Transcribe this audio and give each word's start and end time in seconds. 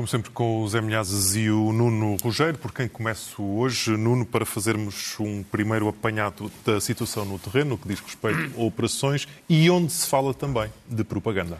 Como 0.00 0.08
sempre, 0.08 0.30
com 0.30 0.62
o 0.62 0.66
Zé 0.66 0.80
Milhazes 0.80 1.36
e 1.36 1.50
o 1.50 1.74
Nuno 1.74 2.16
Rogério, 2.22 2.58
por 2.58 2.72
quem 2.72 2.88
começo 2.88 3.42
hoje, 3.42 3.98
Nuno, 3.98 4.24
para 4.24 4.46
fazermos 4.46 5.14
um 5.20 5.42
primeiro 5.42 5.86
apanhado 5.88 6.50
da 6.64 6.80
situação 6.80 7.26
no 7.26 7.38
terreno, 7.38 7.72
no 7.72 7.76
que 7.76 7.86
diz 7.86 8.00
respeito 8.00 8.58
a 8.58 8.62
operações 8.64 9.28
e 9.46 9.68
onde 9.68 9.92
se 9.92 10.08
fala 10.08 10.32
também 10.32 10.70
de 10.88 11.04
propaganda. 11.04 11.58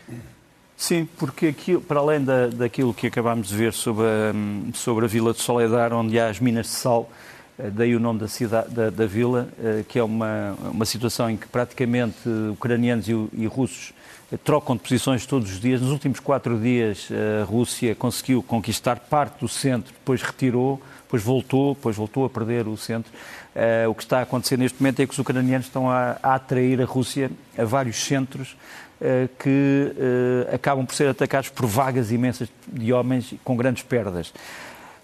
Sim, 0.75 1.07
porque 1.19 1.55
para 1.87 2.01
além 2.01 2.25
da, 2.25 2.47
daquilo 2.47 2.95
que 2.95 3.09
acabámos 3.09 3.49
de 3.49 3.57
ver 3.57 3.75
sobre 3.75 4.07
a, 4.07 4.73
sobre 4.73 5.05
a 5.05 5.09
Vila 5.09 5.35
de 5.35 5.43
Soledar, 5.43 5.93
onde 5.93 6.19
há 6.19 6.31
as 6.31 6.41
minas 6.41 6.65
de 6.65 6.73
sal, 6.73 7.13
eh, 7.59 7.69
daí 7.69 7.95
o 7.95 8.01
nome 8.01 8.21
da, 8.21 8.29
cidade, 8.29 8.75
da, 8.75 8.89
da 8.89 9.05
vila, 9.05 9.51
eh, 9.63 9.85
que 9.87 9.99
é 9.99 10.03
uma, 10.03 10.57
uma 10.73 10.87
situação 10.87 11.29
em 11.29 11.37
que 11.37 11.47
praticamente 11.47 12.27
ucranianos 12.53 13.07
e, 13.07 13.13
e 13.35 13.47
russos 13.47 13.93
trocam 14.39 14.77
de 14.77 14.83
posições 14.83 15.27
todos 15.27 15.51
os 15.51 15.61
dias. 15.61 15.81
Nos 15.81 15.91
últimos 15.91 16.21
quatro 16.21 16.59
dias, 16.59 17.09
a 17.41 17.45
Rússia 17.45 17.95
conseguiu 17.95 18.43
conquistar 18.43 18.97
parte 18.97 19.41
do 19.41 19.49
centro, 19.49 19.93
depois 19.93 20.23
retirou, 20.23 20.81
depois 21.11 21.23
voltou, 21.25 21.75
depois 21.75 21.97
voltou 21.97 22.25
a 22.25 22.31
perder 22.31 22.69
o 22.69 22.77
centro. 22.77 23.11
Uh, 23.51 23.91
o 23.91 23.95
que 23.95 24.05
está 24.05 24.21
a 24.21 24.23
acontecer 24.23 24.57
neste 24.57 24.81
momento 24.81 25.01
é 25.01 25.07
que 25.07 25.13
os 25.13 25.19
ucranianos 25.19 25.67
estão 25.67 25.91
a, 25.91 26.17
a 26.23 26.37
atrair 26.37 26.81
a 26.81 26.85
Rússia 26.85 27.33
a 27.59 27.65
vários 27.65 27.97
centros 28.05 28.57
uh, 29.01 29.29
que 29.37 29.93
uh, 29.93 30.55
acabam 30.55 30.87
por 30.87 30.95
ser 30.95 31.09
atacados 31.09 31.49
por 31.49 31.67
vagas 31.67 32.13
imensas 32.13 32.49
de 32.69 32.93
homens 32.93 33.35
com 33.43 33.57
grandes 33.57 33.83
perdas. 33.83 34.33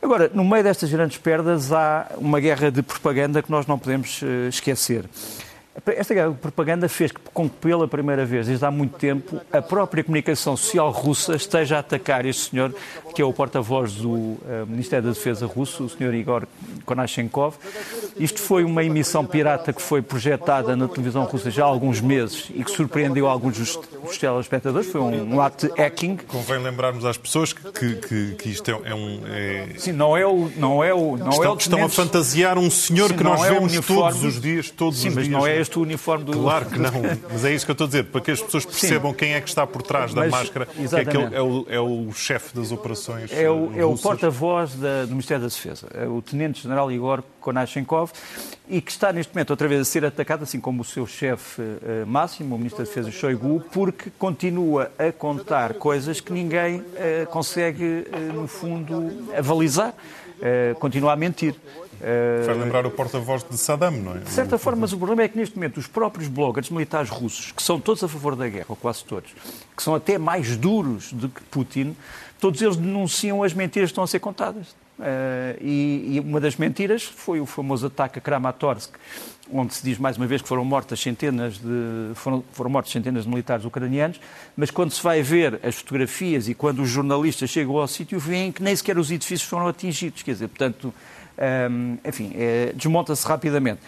Agora, 0.00 0.30
no 0.32 0.44
meio 0.44 0.62
destas 0.62 0.88
grandes 0.92 1.18
perdas, 1.18 1.72
há 1.72 2.06
uma 2.18 2.38
guerra 2.38 2.70
de 2.70 2.82
propaganda 2.82 3.42
que 3.42 3.50
nós 3.50 3.66
não 3.66 3.76
podemos 3.76 4.20
esquecer. 4.48 5.06
Esta 5.84 6.30
propaganda 6.32 6.88
fez 6.88 7.12
com 7.34 7.48
que, 7.48 7.56
pela 7.56 7.86
primeira 7.86 8.24
vez, 8.24 8.46
desde 8.46 8.64
há 8.64 8.70
muito 8.70 8.96
tempo, 8.96 9.40
a 9.52 9.60
própria 9.60 10.02
comunicação 10.02 10.56
social 10.56 10.90
russa 10.90 11.36
esteja 11.36 11.76
a 11.76 11.80
atacar 11.80 12.24
este 12.24 12.50
senhor, 12.50 12.74
que 13.16 13.22
é 13.22 13.24
o 13.24 13.32
porta-voz 13.32 13.94
do 13.94 14.10
uh, 14.10 14.38
Ministério 14.68 15.06
da 15.06 15.14
Defesa 15.14 15.46
russo, 15.46 15.84
o 15.84 15.88
senhor 15.88 16.12
Igor 16.12 16.46
Konashenkov. 16.84 17.56
Isto 18.18 18.38
foi 18.42 18.62
uma 18.62 18.84
emissão 18.84 19.24
pirata 19.24 19.72
que 19.72 19.80
foi 19.80 20.02
projetada 20.02 20.76
na 20.76 20.86
televisão 20.86 21.24
russa 21.24 21.50
já 21.50 21.64
há 21.64 21.66
alguns 21.66 21.98
meses 21.98 22.50
e 22.54 22.62
que 22.62 22.70
surpreendeu 22.70 23.26
alguns 23.26 23.56
dos, 23.56 23.76
dos 24.04 24.18
telespectadores. 24.18 24.90
Foi 24.90 25.00
um, 25.00 25.36
um 25.36 25.40
ato 25.40 25.66
de 25.66 25.80
hacking. 25.80 26.18
Convém 26.28 26.58
lembrarmos 26.58 27.06
às 27.06 27.16
pessoas 27.16 27.54
que, 27.54 27.94
que, 27.96 28.34
que 28.34 28.48
isto 28.50 28.70
é, 28.70 28.90
é 28.90 28.94
um. 28.94 29.20
É... 29.24 29.68
Sim, 29.78 29.92
não 29.92 30.14
é 30.14 30.26
o. 30.26 30.50
Não 30.54 30.84
é 30.84 30.92
o 30.92 31.16
não 31.16 31.30
estão, 31.30 31.44
é 31.44 31.48
o 31.48 31.56
estão 31.56 31.84
a 31.84 31.88
fantasiar 31.88 32.58
um 32.58 32.70
senhor 32.70 33.08
Sim, 33.08 33.16
que 33.16 33.24
nós 33.24 33.42
é 33.44 33.54
vemos 33.54 33.80
todos 33.80 34.24
os 34.24 34.38
dias. 34.38 34.68
Todos 34.68 35.00
Sim, 35.00 35.08
os 35.08 35.14
mas 35.14 35.24
dias. 35.24 35.38
não 35.38 35.46
é 35.46 35.58
este 35.58 35.78
o 35.78 35.82
uniforme 35.82 36.26
do. 36.26 36.32
Claro 36.32 36.66
que 36.66 36.78
não, 36.78 36.92
mas 37.32 37.46
é 37.46 37.54
isso 37.54 37.64
que 37.64 37.70
eu 37.70 37.74
estou 37.74 37.86
a 37.86 37.88
dizer, 37.88 38.04
para 38.04 38.20
que 38.20 38.30
as 38.30 38.42
pessoas 38.42 38.66
percebam 38.66 39.12
Sim. 39.12 39.16
quem 39.16 39.32
é 39.32 39.40
que 39.40 39.48
está 39.48 39.66
por 39.66 39.80
trás 39.80 40.12
da 40.12 40.20
mas, 40.20 40.30
máscara, 40.30 40.66
que 40.66 40.94
é, 40.94 41.04
que 41.06 41.16
é, 41.16 41.40
o, 41.40 41.66
é 41.66 41.80
o 41.80 42.12
chefe 42.12 42.54
das 42.54 42.70
operações. 42.70 43.05
É 43.30 43.50
o, 43.50 43.72
é 43.76 43.84
o 43.84 43.96
porta-voz 43.96 44.74
do 44.74 45.08
Ministério 45.08 45.42
da 45.42 45.48
Defesa, 45.48 45.86
é 45.94 46.06
o 46.06 46.20
Tenente-General 46.20 46.90
Igor 46.90 47.22
Konashenkov, 47.40 48.10
e 48.68 48.80
que 48.80 48.90
está 48.90 49.12
neste 49.12 49.34
momento 49.34 49.50
outra 49.50 49.68
vez 49.68 49.80
a 49.80 49.84
ser 49.84 50.04
atacado, 50.04 50.42
assim 50.42 50.60
como 50.60 50.82
o 50.82 50.84
seu 50.84 51.06
chefe 51.06 51.62
uh, 51.62 52.06
máximo, 52.06 52.54
o 52.54 52.58
Ministro 52.58 52.84
da 52.84 52.88
Defesa 52.88 53.10
Shoigu, 53.10 53.64
porque 53.72 54.10
continua 54.18 54.90
a 54.98 55.12
contar 55.12 55.74
coisas 55.74 56.20
que 56.20 56.32
ninguém 56.32 56.80
uh, 56.80 57.26
consegue, 57.30 57.84
uh, 57.84 58.32
no 58.32 58.48
fundo, 58.48 59.28
avalizar. 59.36 59.94
continua 60.78 61.12
a 61.12 61.16
mentir. 61.16 61.54
Vai 62.44 62.54
lembrar 62.54 62.86
o 62.86 62.90
porta-voz 62.90 63.44
de 63.48 63.56
Saddam, 63.56 63.90
não 63.90 64.16
é? 64.16 64.18
De 64.18 64.30
certa 64.30 64.58
forma, 64.58 64.82
mas 64.82 64.92
o 64.92 64.96
problema 64.96 65.22
é 65.22 65.28
que 65.28 65.36
neste 65.36 65.56
momento 65.56 65.78
os 65.78 65.86
próprios 65.86 66.28
bloggers 66.28 66.70
militares 66.70 67.10
russos, 67.10 67.52
que 67.52 67.62
são 67.62 67.80
todos 67.80 68.02
a 68.04 68.08
favor 68.08 68.36
da 68.36 68.48
guerra, 68.48 68.66
ou 68.68 68.76
quase 68.76 69.04
todos, 69.04 69.34
que 69.76 69.82
são 69.82 69.94
até 69.94 70.18
mais 70.18 70.56
duros 70.56 71.12
do 71.12 71.28
que 71.28 71.42
Putin, 71.44 71.96
todos 72.40 72.60
eles 72.60 72.76
denunciam 72.76 73.42
as 73.42 73.52
mentiras 73.52 73.88
que 73.88 73.92
estão 73.92 74.04
a 74.04 74.06
ser 74.06 74.20
contadas. 74.20 74.74
Uh, 74.98 75.60
e, 75.60 76.14
e, 76.14 76.20
uma 76.20 76.40
das 76.40 76.56
mentiras 76.56 77.02
foi 77.02 77.38
o 77.38 77.44
famoso 77.44 77.86
ataque 77.86 78.18
a 78.18 78.22
Kramatorsk, 78.22 78.94
onde 79.52 79.74
se 79.74 79.84
diz 79.84 79.98
mais 79.98 80.16
uma 80.16 80.26
vez 80.26 80.40
que 80.40 80.48
foram 80.48 80.64
mortas 80.64 80.98
centenas 80.98 81.58
de 81.58 82.14
foram, 82.14 82.42
foram 82.52 82.70
mortos 82.70 82.92
centenas 82.92 83.24
de 83.24 83.28
militares 83.28 83.66
ucranianos, 83.66 84.18
mas 84.56 84.70
quando 84.70 84.92
se 84.92 85.02
vai 85.02 85.20
ver 85.20 85.60
as 85.62 85.74
fotografias 85.74 86.48
e 86.48 86.54
quando 86.54 86.80
os 86.80 86.88
jornalistas 86.88 87.50
chegam 87.50 87.76
ao 87.76 87.86
sítio, 87.86 88.18
veem 88.18 88.50
que 88.50 88.62
nem 88.62 88.74
sequer 88.74 88.96
os 88.96 89.10
edifícios 89.10 89.48
foram 89.48 89.68
atingidos, 89.68 90.22
quer 90.22 90.32
dizer, 90.32 90.48
portanto, 90.48 90.94
um, 91.70 91.98
enfim, 92.04 92.32
é, 92.34 92.72
desmonta-se 92.74 93.26
rapidamente. 93.26 93.80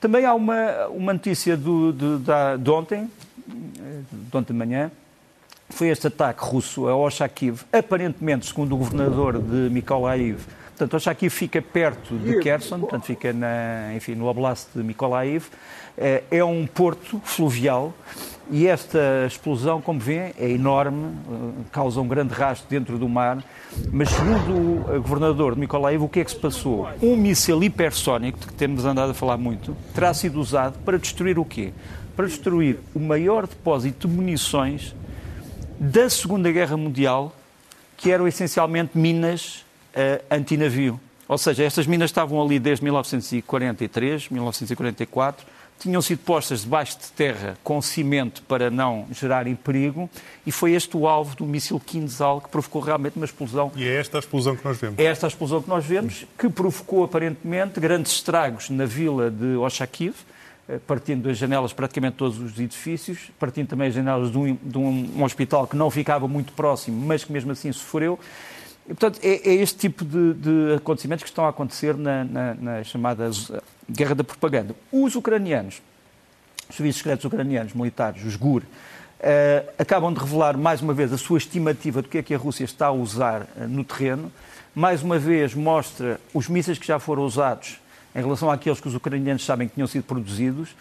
Também 0.00 0.24
há 0.24 0.34
uma, 0.34 0.86
uma 0.88 1.12
notícia 1.12 1.56
do, 1.56 1.92
de, 1.92 2.24
de 2.62 2.70
ontem, 2.70 3.10
de 3.46 4.36
ontem 4.36 4.52
de 4.52 4.58
manhã, 4.58 4.90
foi 5.70 5.88
este 5.88 6.06
ataque 6.06 6.44
russo 6.44 6.86
a 6.86 6.96
Oshakiv, 6.96 7.62
aparentemente, 7.72 8.46
segundo 8.46 8.74
o 8.74 8.78
governador 8.78 9.38
de 9.38 9.70
Mykolaiv, 9.70 10.40
portanto, 10.76 10.94
Oshakiv 10.94 11.30
fica 11.30 11.62
perto 11.62 12.16
de 12.16 12.40
Kherson, 12.40 12.80
portanto, 12.80 13.04
fica 13.04 13.32
na, 13.32 13.94
enfim, 13.94 14.14
no 14.14 14.26
oblast 14.26 14.68
de 14.74 14.82
Mykolaiv, 14.82 15.46
é, 15.96 16.24
é 16.30 16.44
um 16.44 16.66
porto 16.66 17.20
fluvial 17.24 17.94
e 18.50 18.66
esta 18.66 19.24
explosão, 19.26 19.80
como 19.80 19.98
vêem, 19.98 20.34
é 20.38 20.50
enorme, 20.50 21.06
eh, 21.06 21.62
causa 21.72 22.00
um 22.00 22.06
grande 22.06 22.34
rastro 22.34 22.68
dentro 22.68 22.98
do 22.98 23.08
mar, 23.08 23.42
mas 23.90 24.10
segundo 24.10 24.96
o 24.96 25.00
governador 25.00 25.54
de 25.54 25.60
Mykolaiv, 25.60 26.02
o 26.02 26.08
que 26.08 26.20
é 26.20 26.24
que 26.24 26.30
se 26.30 26.36
passou? 26.36 26.86
Um 27.00 27.16
míssil 27.16 27.62
hipersónico, 27.62 28.38
de 28.38 28.46
que 28.46 28.52
temos 28.52 28.84
andado 28.84 29.10
a 29.10 29.14
falar 29.14 29.38
muito, 29.38 29.74
terá 29.94 30.12
sido 30.12 30.38
usado 30.40 30.78
para 30.84 30.98
destruir 30.98 31.38
o 31.38 31.44
quê? 31.44 31.72
Para 32.14 32.26
destruir 32.26 32.78
o 32.94 33.00
maior 33.00 33.46
depósito 33.46 34.06
de 34.06 34.14
munições 34.14 34.94
da 35.78 36.10
Segunda 36.10 36.52
Guerra 36.52 36.76
Mundial, 36.76 37.34
que 37.96 38.10
eram 38.10 38.28
essencialmente 38.28 38.98
minas 38.98 39.63
uh, 39.94 40.24
antinavio. 40.30 41.00
Ou 41.26 41.38
seja, 41.38 41.64
estas 41.64 41.86
minas 41.86 42.10
estavam 42.10 42.40
ali 42.42 42.58
desde 42.58 42.84
1943, 42.84 44.28
1944, 44.28 45.46
tinham 45.78 46.00
sido 46.00 46.20
postas 46.20 46.62
debaixo 46.62 46.98
de 46.98 47.12
terra 47.12 47.58
com 47.62 47.80
cimento 47.82 48.42
para 48.42 48.70
não 48.70 49.06
gerarem 49.10 49.54
perigo 49.54 50.08
e 50.46 50.52
foi 50.52 50.72
este 50.72 50.96
o 50.96 51.06
alvo 51.06 51.36
do 51.36 51.44
míssil 51.44 51.80
Kinzhal 51.80 52.40
que 52.40 52.48
provocou 52.48 52.80
realmente 52.80 53.16
uma 53.16 53.24
explosão. 53.24 53.72
E 53.74 53.84
é 53.84 53.96
esta 53.96 54.18
a 54.18 54.20
explosão 54.20 54.56
que 54.56 54.64
nós 54.64 54.78
vemos? 54.78 54.98
É 54.98 55.04
esta 55.04 55.26
a 55.26 55.28
explosão 55.28 55.60
que 55.62 55.68
nós 55.68 55.84
vemos, 55.84 56.26
que 56.38 56.48
provocou 56.48 57.04
aparentemente 57.04 57.80
grandes 57.80 58.12
estragos 58.12 58.70
na 58.70 58.86
vila 58.86 59.30
de 59.30 59.56
Oshakiv, 59.56 60.14
eh, 60.68 60.78
partindo 60.86 61.24
das 61.24 61.36
janelas 61.36 61.72
praticamente 61.72 62.16
todos 62.16 62.38
os 62.38 62.58
edifícios, 62.58 63.30
partindo 63.38 63.68
também 63.68 63.88
as 63.88 63.94
janelas 63.94 64.30
de 64.30 64.38
um, 64.38 64.54
de 64.62 64.78
um, 64.78 65.10
um 65.16 65.24
hospital 65.24 65.66
que 65.66 65.76
não 65.76 65.90
ficava 65.90 66.26
muito 66.26 66.52
próximo, 66.52 67.04
mas 67.04 67.24
que 67.24 67.32
mesmo 67.32 67.52
assim 67.52 67.70
sofreu. 67.72 68.18
E, 68.86 68.88
portanto, 68.88 69.18
é, 69.22 69.48
é, 69.48 69.54
este 69.54 69.78
tipo 69.78 70.04
de, 70.04 70.34
de, 70.34 70.74
acontecimentos 70.76 71.22
que 71.22 71.30
estão 71.30 71.46
a 71.46 71.48
acontecer 71.48 71.96
na, 71.96 72.24
na, 72.24 72.54
na, 72.54 72.84
chamada 72.84 73.30
guerra 73.90 74.14
da 74.14 74.24
propaganda. 74.24 74.74
Os 74.92 75.14
ucranianos, 75.16 75.80
os 76.68 76.76
serviços 76.76 76.98
secretos 76.98 77.24
ucranianos, 77.24 77.72
militares, 77.72 78.22
os 78.24 78.36
GUR, 78.36 78.62
uh, 78.62 79.72
acabam 79.78 80.12
de 80.12 80.20
revelar 80.20 80.56
mais 80.56 80.82
uma 80.82 80.92
vez 80.92 81.12
a 81.12 81.18
sua 81.18 81.38
estimativa 81.38 82.02
do 82.02 82.08
que 82.08 82.18
é 82.18 82.22
que 82.22 82.34
a 82.34 82.38
Rússia 82.38 82.64
está 82.64 82.86
a 82.86 82.92
usar 82.92 83.42
uh, 83.56 83.66
no 83.66 83.84
terreno. 83.84 84.30
Mais 84.74 85.02
uma 85.02 85.18
vez 85.18 85.54
mostra 85.54 86.20
os 86.34 86.48
mísseis 86.48 86.78
que 86.78 86.86
já 86.86 86.98
foram 86.98 87.22
usados 87.22 87.78
em 88.14 88.20
relação 88.20 88.50
àqueles 88.50 88.80
que 88.80 88.88
os 88.88 88.94
ucranianos 88.94 89.44
sabem 89.44 89.68
que 89.68 89.74
tinham 89.74 89.86
sido 89.86 90.04
produzidos 90.04 90.74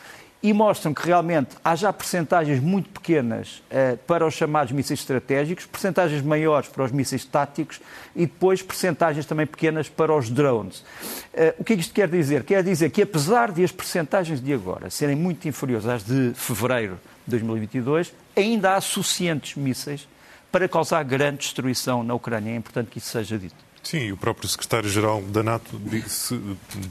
e 0.44 0.52
mostram 0.52 0.94
que 0.94 1.06
realmente 1.08 1.56
há 1.64 1.74
já 1.74 1.94
percentagens 1.94 2.60
muito 2.60 2.90
pequenas 2.90 3.64
uh, 3.72 3.98
para 4.06 4.28
os 4.28 4.34
chamados 4.34 4.74
mísseis 4.74 5.00
estratégicos, 5.00 5.66
percentagens 5.66 6.22
maiores 6.22 6.68
para 6.68 6.84
os 6.84 6.92
mísseis 6.92 7.24
táticos 7.24 7.80
e 8.14 8.26
depois 8.26 8.62
percentagens 8.62 9.26
também 9.26 9.48
pequenas 9.48 9.88
para 9.88 10.14
os 10.14 10.30
drones. 10.30 10.80
Uh, 10.80 11.56
o 11.60 11.64
que 11.64 11.74
é 11.74 11.76
que 11.78 11.82
isto 11.82 11.94
quer 11.94 12.10
dizer? 12.10 12.44
Quer 12.44 12.62
dizer 12.62 12.90
que 12.90 13.02
apesar 13.02 13.54
de 13.54 13.64
as 13.64 13.72
percentagens 13.72 14.42
de 14.42 14.54
agora 14.54 14.90
serem 14.90 15.16
muito 15.16 15.48
inferiores 15.48 15.88
às 15.88 16.04
de 16.04 16.34
fevereiro 16.36 17.00
de 17.26 17.32
2022, 17.32 18.14
ainda 18.36 18.76
há 18.76 18.82
suficientes 18.82 19.56
mísseis 19.56 20.10
para 20.52 20.68
causar 20.68 21.02
grande 21.04 21.38
destruição 21.38 22.04
na 22.04 22.14
Ucrânia. 22.14 22.52
É 22.52 22.56
importante 22.58 22.92
que 22.92 22.98
isso 22.98 23.10
seja 23.10 23.40
dito. 23.40 23.56
Sim, 23.84 24.14
o 24.14 24.18
próprio 24.18 24.48
secretário-geral 24.48 25.22
da 25.24 25.44
NATO 25.44 25.78
disse, 25.78 26.40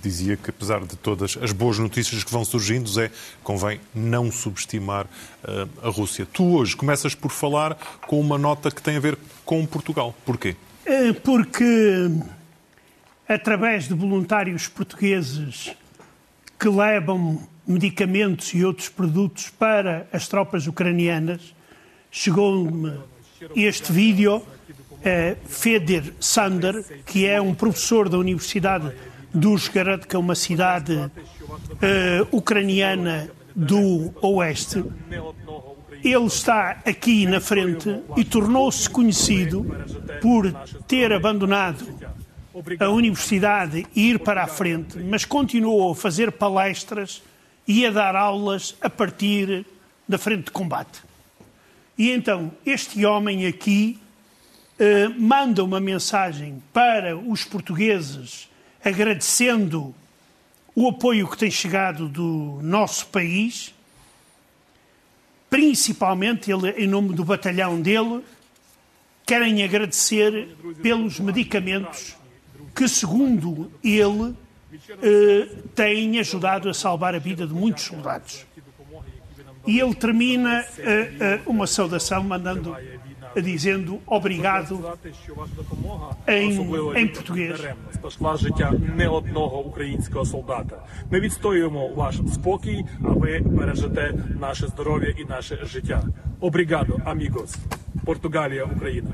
dizia 0.02 0.36
que, 0.36 0.50
apesar 0.50 0.80
de 0.80 0.94
todas 0.94 1.38
as 1.40 1.50
boas 1.50 1.78
notícias 1.78 2.22
que 2.22 2.30
vão 2.30 2.44
surgindo, 2.44 2.86
Zé, 2.86 3.10
convém 3.42 3.80
não 3.94 4.30
subestimar 4.30 5.06
uh, 5.06 5.88
a 5.88 5.88
Rússia. 5.88 6.26
Tu 6.30 6.44
hoje 6.44 6.76
começas 6.76 7.14
por 7.14 7.30
falar 7.30 7.76
com 8.06 8.20
uma 8.20 8.36
nota 8.36 8.70
que 8.70 8.82
tem 8.82 8.96
a 8.98 9.00
ver 9.00 9.18
com 9.42 9.64
Portugal. 9.64 10.14
Porquê? 10.26 10.54
Eh, 10.84 11.14
porque, 11.14 12.10
através 13.26 13.88
de 13.88 13.94
voluntários 13.94 14.68
portugueses 14.68 15.74
que 16.58 16.68
levam 16.68 17.48
medicamentos 17.66 18.52
e 18.52 18.64
outros 18.64 18.90
produtos 18.90 19.48
para 19.48 20.06
as 20.12 20.28
tropas 20.28 20.66
ucranianas, 20.66 21.54
chegou-me 22.10 23.00
este 23.56 23.90
vídeo 23.90 24.42
Feder 25.46 26.14
Sander, 26.20 26.84
que 27.04 27.26
é 27.26 27.40
um 27.40 27.54
professor 27.54 28.08
da 28.08 28.18
Universidade 28.18 28.92
de 29.34 29.46
Uzhgorod, 29.46 30.06
que 30.06 30.14
é 30.14 30.18
uma 30.18 30.34
cidade 30.34 30.94
uh, 30.94 31.10
ucraniana 32.36 33.30
do 33.54 34.12
Oeste, 34.22 34.84
ele 36.04 36.26
está 36.26 36.82
aqui 36.84 37.26
na 37.26 37.40
frente 37.40 38.00
e 38.16 38.24
tornou-se 38.24 38.88
conhecido 38.90 39.64
por 40.20 40.52
ter 40.86 41.12
abandonado 41.12 41.86
a 42.80 42.88
universidade 42.88 43.86
e 43.94 44.10
ir 44.10 44.18
para 44.18 44.42
a 44.42 44.46
frente, 44.46 44.98
mas 44.98 45.24
continuou 45.24 45.92
a 45.92 45.94
fazer 45.94 46.32
palestras 46.32 47.22
e 47.66 47.86
a 47.86 47.90
dar 47.90 48.16
aulas 48.16 48.74
a 48.80 48.90
partir 48.90 49.64
da 50.08 50.18
frente 50.18 50.46
de 50.46 50.50
combate. 50.50 51.00
E 51.96 52.10
então, 52.10 52.50
este 52.66 53.06
homem 53.06 53.46
aqui 53.46 53.98
eh, 54.82 55.08
manda 55.16 55.62
uma 55.62 55.78
mensagem 55.78 56.60
para 56.72 57.16
os 57.16 57.44
portugueses 57.44 58.50
agradecendo 58.84 59.94
o 60.74 60.88
apoio 60.88 61.28
que 61.28 61.38
tem 61.38 61.52
chegado 61.52 62.08
do 62.08 62.58
nosso 62.60 63.06
país, 63.06 63.72
principalmente 65.48 66.50
ele, 66.50 66.70
em 66.70 66.88
nome 66.88 67.14
do 67.14 67.24
batalhão 67.24 67.80
dele, 67.80 68.24
querem 69.24 69.62
agradecer 69.62 70.48
pelos 70.82 71.20
medicamentos 71.20 72.16
que, 72.74 72.88
segundo 72.88 73.70
ele, 73.84 74.34
eh, 75.00 75.48
têm 75.76 76.18
ajudado 76.18 76.68
a 76.68 76.74
salvar 76.74 77.14
a 77.14 77.20
vida 77.20 77.46
de 77.46 77.54
muitos 77.54 77.84
soldados. 77.84 78.44
E 79.64 79.78
ele 79.78 79.94
termina 79.94 80.66
eh, 80.76 81.12
eh, 81.20 81.40
uma 81.46 81.68
saudação 81.68 82.24
mandando 82.24 82.76
dizendo 83.35 83.99
obrigado 84.05 84.97
em, 86.27 86.59
em 86.95 87.07
português. 87.07 87.61
Спасла 87.93 88.37
життя 88.37 88.73
не 88.95 89.07
одного 89.07 89.65
українського 89.65 90.25
солдата. 90.25 90.85
Ми 91.11 91.19
відстоюємо 91.19 91.87
ваш 91.87 92.15
спокій, 92.33 92.85
а 93.05 93.09
ви 93.09 93.39
бережете 93.39 94.13
наше 94.39 94.67
здоров'я 94.67 95.13
і 95.17 95.25
наше 95.25 95.59
життя. 95.63 96.03
Обригадо, 96.39 96.93
amigos. 96.93 97.55
Португалія, 98.05 98.63
Україна. 98.63 99.09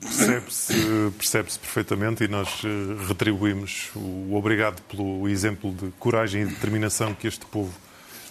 Percebe-se 0.00 0.74
percebe 1.18 1.48
perfeitamente 1.60 2.24
e 2.24 2.28
nós 2.28 2.62
eh, 2.64 2.68
retribuímos 3.06 3.90
o 3.94 4.34
obrigado 4.34 4.80
pelo 4.82 5.28
exemplo 5.28 5.72
de 5.72 5.92
coragem 5.98 6.42
e 6.42 6.46
determinação 6.46 7.14
que 7.14 7.28
este 7.28 7.44
povo 7.46 7.72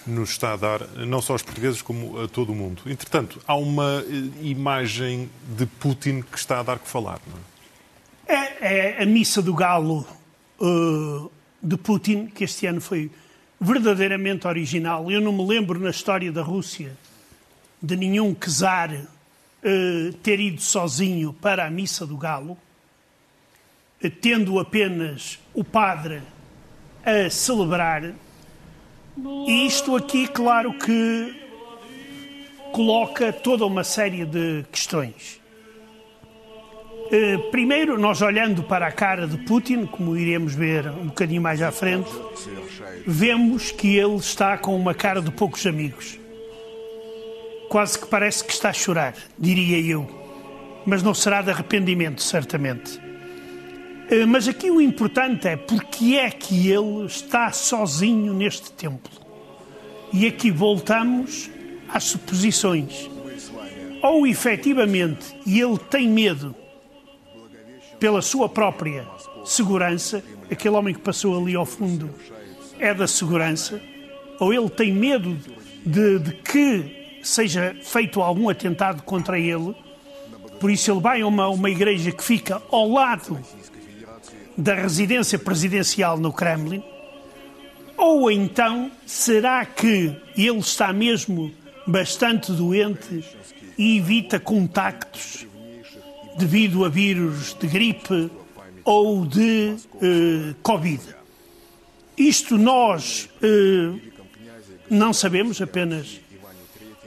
nos 0.07 0.31
está 0.31 0.53
a 0.53 0.57
dar, 0.57 0.89
não 0.97 1.21
só 1.23 1.33
aos 1.33 1.43
portugueses, 1.43 1.83
como 1.83 2.21
a 2.21 2.29
todo 2.29 2.53
o 2.53 2.55
mundo. 2.55 2.83
Entretanto, 2.87 3.41
há 3.47 3.55
uma 3.55 4.05
eh, 4.07 4.47
imagem 4.47 5.31
de 5.57 5.67
Putin 5.67 6.23
que 6.23 6.39
está 6.39 6.61
a 6.61 6.63
dar 6.63 6.79
que 6.79 6.89
falar, 6.89 7.21
não 7.27 7.37
é? 7.39 7.55
É, 8.27 8.99
é 8.99 9.03
a 9.03 9.07
missa 9.07 9.43
do 9.43 9.55
galo 9.55 10.07
uh, 10.61 11.31
de 11.63 11.77
Putin, 11.77 12.27
que 12.27 12.45
este 12.45 12.67
ano 12.67 12.81
foi 12.81 13.11
verdadeiramente 13.61 14.47
original. 14.47 15.11
Eu 15.11 15.21
não 15.21 15.33
me 15.33 15.47
lembro 15.47 15.79
na 15.79 15.91
história 15.91 16.33
da 16.33 16.43
Rússia 16.43 16.97
de 17.83 17.97
nenhum 17.97 18.35
czar 18.35 18.91
uh, 18.93 20.13
ter 20.23 20.41
ido 20.41 20.61
sozinho 20.61 21.33
para 21.33 21.67
a 21.67 21.71
missa 21.71 22.07
do 22.07 22.17
galo, 22.17 22.57
tendo 24.21 24.59
apenas 24.59 25.39
o 25.55 25.65
padre 25.65 26.21
a 27.05 27.31
celebrar 27.31 28.15
e 29.17 29.67
isto 29.67 29.95
aqui, 29.97 30.27
claro 30.27 30.73
que 30.73 31.35
coloca 32.73 33.33
toda 33.33 33.65
uma 33.65 33.85
série 33.85 34.25
de 34.25 34.65
questões. 34.73 35.41
Eh, 37.13 37.39
primeiro, 37.51 37.99
nós 37.99 38.23
olhando 38.23 38.63
para 38.65 38.87
a 38.87 38.93
cara 38.93 39.27
de 39.27 39.39
Putin, 39.39 39.87
como 39.87 40.17
iremos 40.17 40.55
ver 40.55 40.89
um 40.89 41.07
bocadinho 41.07 41.41
mais 41.41 41.63
à 41.63 41.71
frente, 41.71 42.11
vemos 43.07 43.71
que 43.71 43.97
ele 43.97 44.17
está 44.17 44.59
com 44.59 44.75
uma 44.75 44.95
cara 44.95 45.21
de 45.21 45.31
poucos 45.31 45.65
amigos. 45.67 46.19
Quase 47.69 47.99
que 47.99 48.07
parece 48.07 48.43
que 48.43 48.53
está 48.53 48.71
a 48.71 48.73
chorar, 48.73 49.15
diria 49.39 49.79
eu. 49.81 50.09
Mas 50.85 51.03
não 51.03 51.15
será 51.15 51.43
de 51.43 51.51
arrependimento, 51.51 52.23
certamente. 52.23 53.04
Eh, 54.15 54.27
mas 54.27 54.47
aqui 54.47 54.71
o 54.71 54.81
importante 54.81 55.49
é 55.49 55.57
porque 55.57 56.15
é 56.15 56.31
que 56.31 56.71
ele 56.71 57.05
está 57.05 57.51
sozinho 57.51 58.33
neste 58.33 58.71
templo. 58.71 59.11
E 60.13 60.25
aqui 60.25 60.53
voltamos 60.53 61.51
às 61.89 62.05
suposições. 62.05 63.11
Ou 64.01 64.25
efetivamente 64.25 65.35
ele 65.45 65.77
tem 65.91 66.09
medo 66.09 66.55
pela 67.99 68.23
sua 68.23 68.49
própria 68.49 69.05
segurança, 69.45 70.23
aquele 70.49 70.77
homem 70.77 70.95
que 70.95 71.01
passou 71.01 71.37
ali 71.37 71.57
ao 71.57 71.67
fundo 71.67 72.09
é 72.79 72.95
da 72.95 73.09
segurança, 73.09 73.81
ou 74.39 74.55
ele 74.55 74.71
tem 74.71 74.93
medo 74.93 75.37
de, 75.85 76.21
de 76.21 76.33
que 76.35 77.19
seja 77.21 77.75
feito 77.83 78.21
algum 78.21 78.49
atentado 78.49 79.03
contra 79.03 79.41
ele, 79.41 79.75
por 80.61 80.71
isso 80.71 80.89
ele 80.93 81.01
vai 81.01 81.21
a 81.21 81.27
uma, 81.27 81.49
uma 81.49 81.69
igreja 81.69 82.13
que 82.13 82.23
fica 82.23 82.63
ao 82.71 82.89
lado 82.89 83.41
da 84.57 84.75
residência 84.75 85.39
presidencial 85.39 86.19
no 86.19 86.33
Kremlin? 86.33 86.83
Ou 87.97 88.31
então 88.31 88.91
será 89.07 89.65
que 89.65 90.15
ele 90.37 90.59
está 90.59 90.93
mesmo 90.93 91.53
bastante 91.87 92.53
doente 92.53 93.25
e 93.79 93.99
evita 93.99 94.41
contactos 94.41 95.47
devido 96.37 96.85
a 96.85 96.89
vírus 96.89 97.55
de 97.55 97.67
gripe 97.67 98.31
ou 98.85 99.25
de 99.25 99.77
uh, 99.95 100.55
Covid? 100.63 101.03
Isto 102.17 102.57
nós 102.57 103.29
uh, 103.43 104.01
não 104.91 105.13
sabemos 105.13 105.61
apenas, 105.61 106.21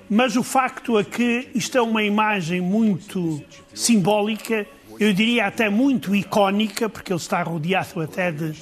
mas 0.09 0.35
o 0.35 0.43
facto 0.43 0.97
é 0.97 1.03
que 1.03 1.49
isto 1.53 1.77
é 1.77 1.81
uma 1.81 2.03
imagem 2.03 2.61
muito 2.61 3.41
simbólica 3.73 4.65
eu 4.99 5.13
diria 5.13 5.47
até 5.47 5.69
muito 5.69 6.15
icónica, 6.15 6.89
porque 6.89 7.11
ele 7.11 7.19
está 7.19 7.41
rodeado 7.43 8.01
até 8.01 8.31
de, 8.31 8.53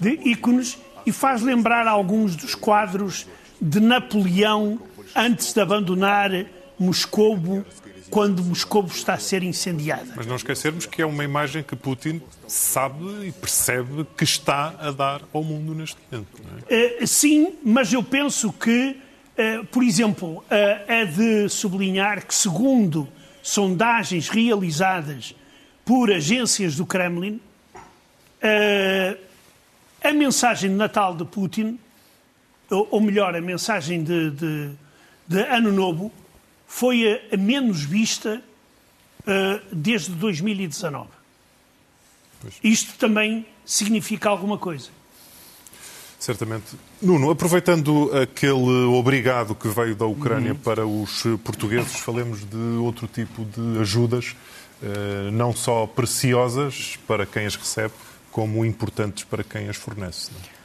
de 0.00 0.10
ícones, 0.28 0.78
e 1.06 1.12
faz 1.12 1.42
lembrar 1.42 1.86
alguns 1.86 2.36
dos 2.36 2.54
quadros 2.54 3.26
de 3.60 3.80
Napoleão 3.80 4.80
antes 5.14 5.52
de 5.52 5.60
abandonar 5.60 6.30
Moscovo, 6.78 7.64
quando 8.10 8.42
Moscovo 8.42 8.94
está 8.94 9.14
a 9.14 9.18
ser 9.18 9.42
incendiada. 9.42 10.12
Mas 10.16 10.26
não 10.26 10.36
esquecermos 10.36 10.86
que 10.86 11.02
é 11.02 11.06
uma 11.06 11.24
imagem 11.24 11.62
que 11.62 11.76
Putin 11.76 12.22
sabe 12.46 13.26
e 13.26 13.32
percebe 13.32 14.06
que 14.16 14.24
está 14.24 14.74
a 14.78 14.90
dar 14.90 15.22
ao 15.32 15.42
mundo 15.42 15.74
neste 15.74 15.96
momento. 16.10 16.28
É? 16.68 17.02
Uh, 17.02 17.06
sim, 17.06 17.54
mas 17.64 17.92
eu 17.92 18.02
penso 18.02 18.52
que, 18.52 18.96
uh, 19.36 19.64
por 19.66 19.82
exemplo, 19.82 20.38
uh, 20.38 20.44
é 20.50 21.04
de 21.04 21.48
sublinhar 21.48 22.26
que, 22.26 22.34
segundo 22.34 23.08
sondagens 23.42 24.28
realizadas 24.28 25.34
por 25.88 26.12
agências 26.12 26.76
do 26.76 26.84
Kremlin, 26.84 27.40
uh, 28.42 29.18
a 30.04 30.12
mensagem 30.12 30.68
de 30.68 30.76
Natal 30.76 31.16
de 31.16 31.24
Putin, 31.24 31.78
ou, 32.68 33.00
melhor, 33.00 33.34
a 33.34 33.40
mensagem 33.40 34.04
de, 34.04 34.30
de, 34.32 34.70
de 35.26 35.40
Ano 35.44 35.72
Novo, 35.72 36.12
foi 36.66 37.10
a, 37.10 37.34
a 37.34 37.38
menos 37.38 37.80
vista 37.84 38.42
uh, 39.22 39.64
desde 39.72 40.12
2019. 40.12 41.08
Pois. 42.42 42.54
Isto 42.62 42.98
também 42.98 43.46
significa 43.64 44.28
alguma 44.28 44.58
coisa. 44.58 44.90
Certamente. 46.20 46.76
Nuno, 47.00 47.30
aproveitando 47.30 48.10
aquele 48.14 48.84
obrigado 48.94 49.54
que 49.54 49.68
veio 49.68 49.96
da 49.96 50.04
Ucrânia 50.04 50.52
uhum. 50.52 50.58
para 50.58 50.86
os 50.86 51.22
portugueses, 51.42 51.98
falemos 52.00 52.44
de 52.44 52.76
outro 52.78 53.06
tipo 53.06 53.42
de 53.46 53.80
ajudas 53.80 54.36
eh, 54.36 54.58
não 55.32 55.52
só 55.52 55.86
preciosas 55.86 56.98
para 57.06 57.26
quem 57.26 57.46
as 57.46 57.56
recebe, 57.56 57.94
como 58.30 58.64
importantes 58.64 59.24
para 59.24 59.42
quem 59.42 59.68
as 59.68 59.76
fornece. 59.76 60.30
É? 60.30 60.58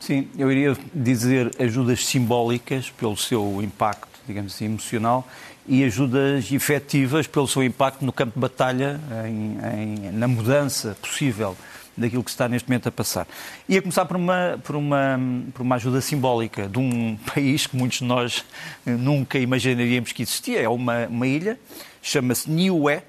Sim, 0.00 0.28
eu 0.36 0.50
iria 0.50 0.76
dizer 0.92 1.52
ajudas 1.60 2.04
simbólicas 2.04 2.90
pelo 2.90 3.16
seu 3.16 3.62
impacto, 3.62 4.20
digamos 4.26 4.54
assim, 4.54 4.64
emocional 4.64 5.28
e 5.64 5.84
ajudas 5.84 6.50
efetivas 6.50 7.28
pelo 7.28 7.46
seu 7.46 7.62
impacto 7.62 8.04
no 8.04 8.12
campo 8.12 8.34
de 8.34 8.40
batalha, 8.40 9.00
em, 9.28 9.58
em, 9.80 10.10
na 10.10 10.26
mudança 10.26 10.96
possível 11.00 11.56
daquilo 11.96 12.24
que 12.24 12.30
está 12.30 12.48
neste 12.48 12.68
momento 12.68 12.88
a 12.88 12.92
passar. 12.92 13.28
Ia 13.68 13.80
começar 13.80 14.04
por 14.04 14.16
uma, 14.16 14.58
por 14.64 14.74
uma, 14.74 15.20
por 15.54 15.62
uma 15.62 15.76
ajuda 15.76 16.00
simbólica 16.00 16.68
de 16.68 16.78
um 16.78 17.16
país 17.32 17.66
que 17.66 17.76
muitos 17.76 17.98
de 17.98 18.04
nós 18.04 18.44
nunca 18.84 19.38
imaginaríamos 19.38 20.12
que 20.12 20.22
existia. 20.22 20.60
É 20.60 20.68
uma, 20.68 21.06
uma 21.06 21.26
ilha, 21.26 21.60
chama-se 22.02 22.50
Niue, 22.50 23.02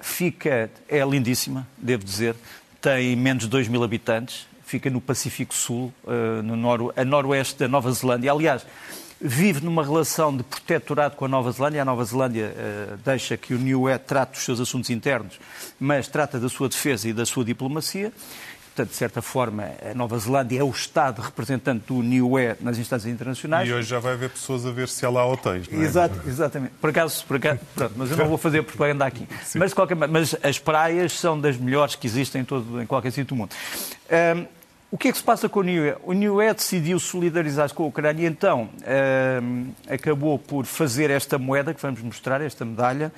fica, 0.00 0.70
é 0.88 1.04
lindíssima, 1.04 1.66
devo 1.76 2.04
dizer, 2.04 2.34
tem 2.80 3.14
menos 3.14 3.44
de 3.44 3.48
2 3.50 3.68
mil 3.68 3.82
habitantes, 3.84 4.46
fica 4.70 4.88
no 4.88 5.00
Pacífico 5.00 5.52
Sul, 5.52 5.92
uh, 6.04 6.42
no 6.42 6.56
noro, 6.56 6.92
a 6.96 7.04
noroeste 7.04 7.58
da 7.58 7.68
Nova 7.68 7.90
Zelândia. 7.90 8.30
Aliás, 8.30 8.64
vive 9.20 9.62
numa 9.62 9.84
relação 9.84 10.34
de 10.34 10.44
protetorado 10.44 11.16
com 11.16 11.24
a 11.24 11.28
Nova 11.28 11.50
Zelândia. 11.50 11.82
A 11.82 11.84
Nova 11.84 12.04
Zelândia 12.04 12.54
uh, 12.54 12.96
deixa 13.04 13.36
que 13.36 13.52
o 13.52 13.58
Niue 13.58 13.98
trate 13.98 14.32
dos 14.32 14.44
seus 14.44 14.60
assuntos 14.60 14.88
internos, 14.88 15.40
mas 15.78 16.06
trata 16.06 16.38
da 16.38 16.48
sua 16.48 16.68
defesa 16.68 17.08
e 17.08 17.12
da 17.12 17.26
sua 17.26 17.44
diplomacia. 17.44 18.12
De 18.84 18.94
certa 18.94 19.22
forma, 19.22 19.70
a 19.90 19.94
Nova 19.94 20.18
Zelândia 20.18 20.60
é 20.60 20.64
o 20.64 20.70
Estado 20.70 21.20
representante 21.20 21.86
do 21.86 22.02
NIUE 22.02 22.56
nas 22.60 22.78
instâncias 22.78 23.12
internacionais. 23.12 23.68
E 23.68 23.72
hoje 23.72 23.88
já 23.88 23.98
vai 23.98 24.14
haver 24.14 24.30
pessoas 24.30 24.66
a 24.66 24.70
ver 24.70 24.88
se 24.88 25.04
há 25.04 25.10
lá 25.10 25.26
hotéis, 25.26 25.68
não 25.68 25.80
é? 25.80 25.84
Exato, 25.84 26.20
exatamente. 26.26 26.72
Por 26.80 26.90
acaso, 26.90 27.24
por 27.26 27.36
acaso 27.36 27.60
pronto, 27.74 27.94
mas 27.96 28.10
eu 28.10 28.16
não 28.16 28.28
vou 28.28 28.38
fazer 28.38 28.62
propaganda 28.62 29.04
aqui. 29.04 29.26
Mas, 29.54 29.74
qualquer, 29.74 29.94
mas 29.94 30.36
as 30.42 30.58
praias 30.58 31.12
são 31.12 31.40
das 31.40 31.56
melhores 31.56 31.94
que 31.94 32.06
existem 32.06 32.42
em, 32.42 32.44
todo, 32.44 32.80
em 32.80 32.86
qualquer 32.86 33.10
sítio 33.10 33.34
do 33.34 33.36
mundo. 33.36 33.50
Um, 34.36 34.46
o 34.92 34.98
que 34.98 35.08
é 35.08 35.12
que 35.12 35.18
se 35.18 35.22
passa 35.22 35.48
com 35.48 35.60
o 35.60 35.62
NIUE? 35.62 35.94
O 36.02 36.12
NIUE 36.12 36.52
decidiu 36.52 36.98
solidarizar-se 36.98 37.72
com 37.72 37.84
a 37.84 37.86
Ucrânia 37.86 38.24
e 38.24 38.26
então 38.26 38.68
um, 39.42 39.70
acabou 39.88 40.36
por 40.36 40.66
fazer 40.66 41.10
esta 41.10 41.38
moeda 41.38 41.72
que 41.72 41.80
vamos 41.80 42.00
mostrar, 42.02 42.40
esta 42.40 42.64
medalha, 42.64 43.12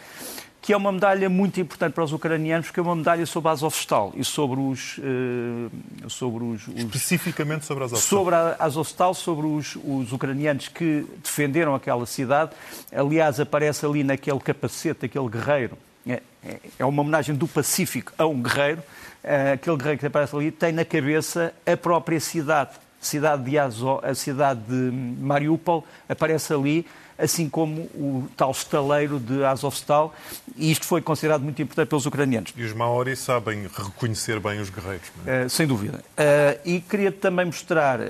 que 0.62 0.73
é 0.73 0.76
uma 0.76 0.92
medalha 0.92 1.28
muito 1.28 1.61
importante 1.61 1.92
para 1.92 2.04
os 2.04 2.12
ucranianos, 2.12 2.69
porque 2.69 2.78
é 2.78 2.83
uma 2.85 2.95
medalha 2.95 3.26
sobre 3.26 3.49
a 3.49 3.52
Azovstal 3.52 4.12
e 4.14 4.25
sobre 4.25 4.61
os... 4.61 4.97
Uh, 4.99 6.09
sobre 6.09 6.45
os, 6.45 6.69
os 6.69 6.76
Especificamente 6.76 7.64
sobre 7.64 7.83
a 7.83 7.87
Azovstal. 7.87 8.09
Sobre 8.09 8.35
a 8.37 8.57
Azovstal, 8.61 9.12
sobre 9.12 9.45
os, 9.45 9.76
os 9.85 10.12
ucranianos 10.12 10.69
que 10.69 11.04
defenderam 11.21 11.75
aquela 11.75 12.07
cidade. 12.07 12.52
Aliás, 12.95 13.40
aparece 13.40 13.85
ali 13.85 14.04
naquele 14.04 14.38
capacete, 14.38 15.04
aquele 15.04 15.28
guerreiro. 15.28 15.76
É, 16.07 16.23
é, 16.45 16.61
é 16.78 16.85
uma 16.85 17.02
homenagem 17.02 17.35
do 17.35 17.49
Pacífico 17.49 18.12
a 18.16 18.25
um 18.25 18.40
guerreiro. 18.40 18.83
Uh, 19.25 19.54
aquele 19.54 19.76
guerreiro 19.76 19.99
que 19.99 20.07
aparece 20.07 20.37
ali 20.37 20.52
tem 20.52 20.71
na 20.71 20.85
cabeça 20.85 21.52
a 21.66 21.76
própria 21.76 22.21
cidade. 22.21 22.71
Cidade 23.02 23.44
de 23.44 23.59
Azo, 23.59 24.00
a 24.02 24.14
cidade 24.14 24.61
de 24.61 24.90
Mariupol 25.21 25.85
aparece 26.09 26.54
ali 26.54 26.87
assim 27.18 27.49
como 27.49 27.82
o 27.94 28.28
tal 28.37 28.50
estaleiro 28.50 29.21
de 29.21 29.44
Azovstal, 29.44 30.14
e 30.56 30.73
isto 30.73 30.85
foi 30.85 31.00
considerado 31.00 31.42
muito 31.42 31.61
importante 31.62 31.88
pelos 31.88 32.04
ucranianos. 32.04 32.52
E 32.56 32.64
os 32.64 32.73
maoris 32.73 33.21
sabem 33.21 33.68
reconhecer 33.73 34.40
bem 34.40 34.61
os 34.61 34.71
guerreiros. 34.71 35.06
É? 35.25 35.44
Uh, 35.44 35.50
sem 35.50 35.66
dúvida. 35.66 35.99
Uh, 35.99 36.61
e 36.64 36.80
queria 36.80 37.12
também 37.12 37.47
mostrar, 37.47 38.00
uh, 38.00 38.02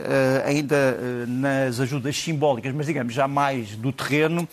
ainda 0.46 0.96
nas 1.26 1.78
ajudas 1.80 2.16
simbólicas, 2.16 2.72
mas 2.74 2.86
digamos 2.86 3.12
já 3.12 3.28
mais 3.28 3.76
do 3.76 3.92
terreno, 3.92 4.48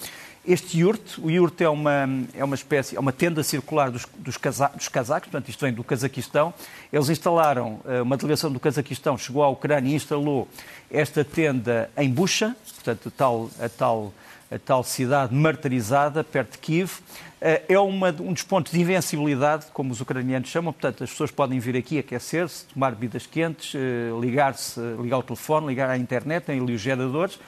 este 0.45 0.79
yurt, 0.79 1.17
o 1.19 1.29
yurt 1.29 1.59
é 1.61 1.69
uma, 1.69 2.07
é 2.33 2.43
uma 2.43 2.55
espécie, 2.55 2.95
é 2.95 2.99
uma 2.99 3.11
tenda 3.11 3.43
circular 3.43 3.91
dos, 3.91 4.05
dos, 4.17 4.37
casa, 4.37 4.71
dos 4.75 4.87
casacos, 4.87 5.29
portanto 5.29 5.49
isto 5.49 5.63
vem 5.63 5.73
do 5.73 5.83
Cazaquistão. 5.83 6.53
Eles 6.91 7.09
instalaram, 7.09 7.79
uma 8.03 8.17
delegação 8.17 8.51
do 8.51 8.59
Cazaquistão 8.59 9.17
chegou 9.17 9.43
à 9.43 9.49
Ucrânia 9.49 9.91
e 9.91 9.95
instalou 9.95 10.47
esta 10.89 11.23
tenda 11.23 11.89
em 11.97 12.09
Bucha, 12.09 12.55
portanto 12.75 13.09
a 13.09 13.11
tal, 13.11 13.49
a 13.59 13.69
tal 13.69 14.13
a 14.51 14.57
tal 14.57 14.83
cidade 14.83 15.33
martirizada, 15.33 16.23
perto 16.23 16.53
de 16.53 16.57
Kiev. 16.57 16.99
Eh, 17.39 17.63
é 17.69 17.79
uma, 17.79 18.09
um 18.19 18.33
dos 18.33 18.43
pontos 18.43 18.71
de 18.71 18.81
invencibilidade, 18.81 19.67
como 19.71 19.91
os 19.91 20.01
ucranianos 20.01 20.49
chamam, 20.49 20.73
portanto, 20.73 21.03
as 21.03 21.11
pessoas 21.11 21.31
podem 21.31 21.59
vir 21.59 21.77
aqui 21.77 21.99
aquecer-se, 21.99 22.65
tomar 22.65 22.91
bebidas 22.91 23.25
quentes, 23.25 23.73
eh, 23.75 24.09
ligar-se, 24.19 24.79
ligar 25.01 25.19
o 25.19 25.23
telefone, 25.23 25.67
ligar 25.67 25.89
à 25.89 25.97
internet, 25.97 26.45
têm 26.45 26.59
ali 26.59 26.73
os 26.73 26.81
geradores. 26.81 27.39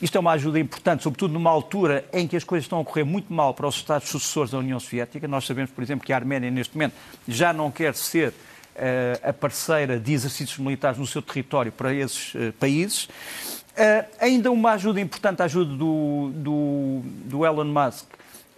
Isto 0.00 0.16
é 0.16 0.20
uma 0.20 0.32
ajuda 0.32 0.58
importante, 0.58 1.02
sobretudo 1.02 1.34
numa 1.34 1.50
altura 1.50 2.04
em 2.12 2.26
que 2.26 2.36
as 2.36 2.44
coisas 2.44 2.64
estão 2.64 2.80
a 2.80 2.84
correr 2.84 3.04
muito 3.04 3.32
mal 3.32 3.52
para 3.52 3.66
os 3.66 3.76
Estados 3.76 4.08
sucessores 4.08 4.50
da 4.50 4.58
União 4.58 4.80
Soviética. 4.80 5.28
Nós 5.28 5.44
sabemos, 5.44 5.70
por 5.70 5.82
exemplo, 5.82 6.06
que 6.06 6.12
a 6.12 6.16
Arménia, 6.16 6.50
neste 6.50 6.74
momento, 6.74 6.94
já 7.28 7.52
não 7.52 7.70
quer 7.70 7.94
ser 7.94 8.28
uh, 8.30 9.28
a 9.28 9.32
parceira 9.32 10.00
de 10.00 10.12
exercícios 10.12 10.58
militares 10.58 10.98
no 10.98 11.06
seu 11.06 11.20
território 11.20 11.70
para 11.70 11.92
esses 11.92 12.34
uh, 12.34 12.52
países. 12.58 13.04
Uh, 13.04 14.04
ainda 14.18 14.50
uma 14.50 14.72
ajuda 14.72 15.00
importante, 15.00 15.42
a 15.42 15.44
ajuda 15.44 15.74
do, 15.76 16.30
do, 16.34 17.00
do 17.04 17.46
Elon 17.46 17.64
Musk 17.66 18.06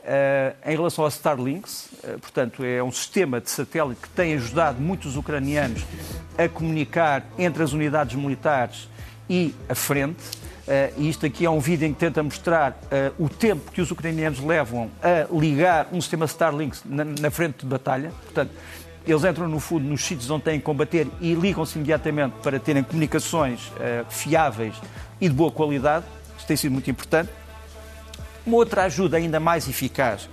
uh, 0.03 0.57
em 0.65 0.77
relação 0.77 1.05
aos 1.05 1.15
Starlinks. 1.15 1.89
Uh, 2.05 2.19
portanto, 2.21 2.65
é 2.65 2.83
um 2.83 2.93
sistema 2.93 3.41
de 3.41 3.51
satélite 3.51 4.01
que 4.01 4.09
tem 4.11 4.35
ajudado 4.35 4.81
muitos 4.81 5.17
ucranianos 5.17 5.85
a 6.39 6.49
comunicar 6.49 7.25
entre 7.39 7.63
as 7.63 7.73
unidades 7.73 8.15
militares 8.15 8.89
e 9.29 9.55
a 9.69 9.75
frente. 9.75 10.23
E 10.97 11.09
isto 11.09 11.26
aqui 11.26 11.45
é 11.45 11.50
um 11.50 11.59
vídeo 11.59 11.87
em 11.87 11.92
que 11.92 11.99
tenta 11.99 12.23
mostrar 12.23 12.78
o 13.19 13.28
tempo 13.28 13.71
que 13.73 13.81
os 13.81 13.90
ucranianos 13.90 14.40
levam 14.40 14.90
a 15.02 15.26
ligar 15.37 15.88
um 15.92 16.00
sistema 16.00 16.25
Starlink 16.26 16.78
na, 16.85 17.04
na 17.04 17.31
frente 17.31 17.61
de 17.61 17.66
batalha. 17.66 18.12
Portanto, 18.25 18.52
eles 19.07 19.25
entram 19.25 19.49
no 19.49 19.59
fundo 19.59 19.85
nos 19.85 20.04
sítios 20.04 20.31
onde 20.31 20.45
têm 20.45 20.59
que 20.59 20.64
combater 20.64 21.09
e 21.21 21.35
ligam-se 21.35 21.76
imediatamente 21.76 22.35
para 22.42 22.61
terem 22.61 22.83
comunicações 22.85 23.69
uh, 23.69 24.07
fiáveis 24.09 24.75
e 25.21 25.28
de 25.28 25.35
boa 25.35 25.50
qualidade. 25.50 26.04
Isto 26.38 26.47
tem 26.47 26.57
sido 26.57 26.73
muito 26.73 26.90
importante. 26.90 27.31
Uma 28.47 28.57
outra 28.57 28.85
ajuda 28.85 29.16
ainda 29.16 29.38
mais 29.40 29.69
eficaz, 29.69 30.28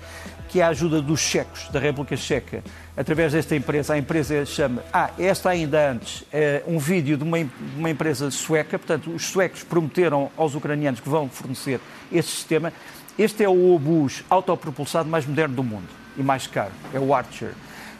que 0.50 0.60
é 0.60 0.64
a 0.64 0.70
ajuda 0.70 1.02
dos 1.02 1.20
checos, 1.20 1.70
da 1.70 1.80
República 1.80 2.18
Checa, 2.18 2.64
através 2.98 3.32
desta 3.32 3.56
empresa. 3.56 3.94
A 3.94 3.98
empresa 3.98 4.46
chama. 4.46 4.84
Ah, 4.92 5.12
esta 5.18 5.52
ainda 5.52 5.92
antes, 5.92 6.24
é 6.34 6.64
um 6.68 6.80
vídeo 6.80 7.16
de 7.16 7.24
uma, 7.24 7.38
uma 7.78 7.90
empresa 7.90 8.30
sueca. 8.32 8.78
Portanto, 8.78 9.12
os 9.12 9.28
suecos 9.28 9.64
prometeram 9.64 10.32
aos 10.36 10.56
ucranianos 10.56 11.00
que 11.00 11.08
vão 11.08 11.30
fornecer 11.30 11.80
este 12.12 12.32
sistema. 12.32 12.74
Este 13.18 13.44
é 13.44 13.50
o 13.50 13.74
obus 13.74 14.24
autopropulsado 14.30 15.08
mais 15.08 15.26
moderno 15.26 15.56
do 15.56 15.64
mundo 15.64 15.88
e 16.18 16.24
mais 16.24 16.48
caro. 16.48 16.72
É 16.94 17.00
o 17.00 17.14
Archer. 17.14 17.54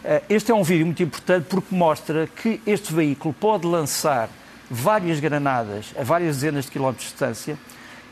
Eh, 0.04 0.24
este 0.30 0.52
é 0.52 0.56
um 0.56 0.64
vídeo 0.64 0.86
muito 0.86 1.04
importante 1.04 1.46
porque 1.50 1.76
mostra 1.76 2.28
que 2.28 2.62
este 2.66 2.94
veículo 2.94 3.34
pode 3.34 3.68
lançar 3.68 4.30
várias 4.72 5.20
granadas 5.20 5.94
a 6.00 6.04
várias 6.04 6.38
dezenas 6.38 6.66
de 6.66 6.72
quilómetros 6.72 7.06
de 7.06 7.12
distância 7.12 7.58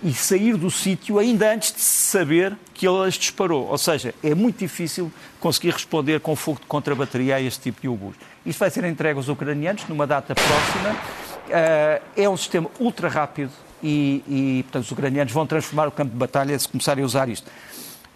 e 0.04 0.13
sair 0.13 0.56
do 0.58 0.70
sítio 0.70 1.20
ainda 1.20 1.51
antes 1.51 1.74
de 1.74 1.82
saber 1.82 2.56
que 2.74 2.88
ele 2.88 3.08
as 3.08 3.16
disparou. 3.16 3.68
Ou 3.68 3.77
seja, 3.77 4.13
é 4.24 4.36
muito 4.36 4.60
difícil 4.60 5.12
conseguir 5.39 5.72
responder 5.72 6.20
com 6.20 6.36
fogo 6.36 6.60
de 6.60 6.66
contra-bateria 6.68 7.36
a 7.36 7.42
este 7.42 7.62
tipo 7.62 7.82
de 7.82 7.88
obus. 7.88 8.16
Isto 8.46 8.60
vai 8.60 8.70
ser 8.70 8.84
entregue 8.86 9.18
aos 9.18 9.27
ucranianos 9.27 9.88
numa 9.88 10.06
data 10.06 10.34
próxima. 10.36 10.96
Eh, 11.50 12.01
é 12.18 12.30
um 12.30 12.38
sistema 12.38 12.70
ultra 12.80 13.08
rápido 13.08 13.51
e, 13.82 14.24
e, 14.27 14.63
portanto, 14.63 14.84
os 14.84 14.92
ucranianos 14.92 15.34
vão 15.34 15.46
transformar 15.46 15.88
o 15.88 15.92
campo 15.92 16.12
de 16.12 16.18
batalha 16.18 16.58
se 16.58 16.68
começarem 16.68 17.04
a 17.04 17.06
usar 17.06 17.30
isto. 17.30 17.50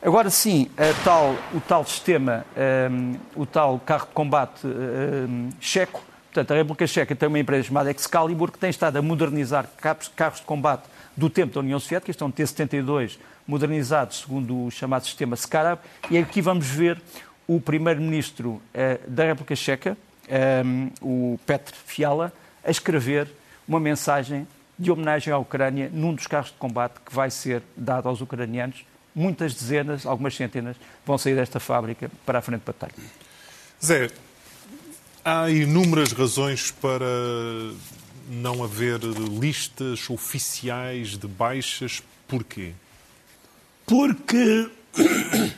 Agora 0.03 0.31
sim, 0.31 0.67
tal, 1.03 1.35
o 1.53 1.59
tal 1.61 1.85
sistema, 1.85 2.43
um, 2.91 3.15
o 3.35 3.45
tal 3.45 3.79
carro 3.85 4.07
de 4.07 4.13
combate 4.13 4.65
um, 4.65 5.49
checo, 5.59 6.01
portanto, 6.25 6.51
a 6.51 6.55
República 6.55 6.87
Checa 6.87 7.15
tem 7.15 7.29
uma 7.29 7.37
empresa 7.37 7.67
chamada 7.67 7.91
Excalibur 7.91 8.51
que 8.51 8.57
tem 8.57 8.71
estado 8.71 8.97
a 8.97 9.01
modernizar 9.01 9.67
carros 9.77 10.39
de 10.39 10.45
combate 10.45 10.85
do 11.21 11.29
tempo 11.29 11.53
da 11.53 11.59
União 11.59 11.79
Soviética, 11.79 12.09
este 12.09 12.23
é 12.23 12.25
um 12.25 12.31
T-72 12.31 13.19
modernizado 13.45 14.11
segundo 14.11 14.65
o 14.65 14.71
chamado 14.71 15.05
sistema 15.05 15.35
Skarab, 15.35 15.79
e 16.09 16.17
aqui 16.17 16.41
vamos 16.41 16.65
ver 16.65 16.99
o 17.47 17.61
primeiro-ministro 17.61 18.53
uh, 18.53 18.61
da 19.07 19.25
República 19.25 19.55
Checa, 19.55 19.95
um, 20.65 20.89
o 20.99 21.39
Petr 21.45 21.75
Fiala, 21.85 22.33
a 22.63 22.71
escrever 22.71 23.27
uma 23.67 23.79
mensagem 23.79 24.47
de 24.79 24.89
homenagem 24.89 25.31
à 25.31 25.37
Ucrânia 25.37 25.91
num 25.93 26.15
dos 26.15 26.25
carros 26.25 26.49
de 26.49 26.57
combate 26.57 26.95
que 27.05 27.13
vai 27.13 27.29
ser 27.29 27.61
dado 27.77 28.09
aos 28.09 28.19
ucranianos 28.19 28.83
muitas 29.13 29.53
dezenas, 29.53 30.07
algumas 30.07 30.35
centenas, 30.35 30.75
vão 31.05 31.19
sair 31.19 31.35
desta 31.35 31.59
fábrica 31.59 32.09
para 32.25 32.39
a 32.39 32.41
frente 32.41 32.61
de 32.61 32.65
batalha. 32.65 32.93
Zé, 33.83 34.09
há 35.23 35.51
inúmeras 35.51 36.13
razões 36.13 36.71
para 36.71 37.05
não 38.31 38.63
haver 38.63 39.01
listas 39.01 40.09
oficiais 40.09 41.17
de 41.17 41.27
baixas. 41.27 42.01
Porquê? 42.25 42.71
Porque 43.85 44.71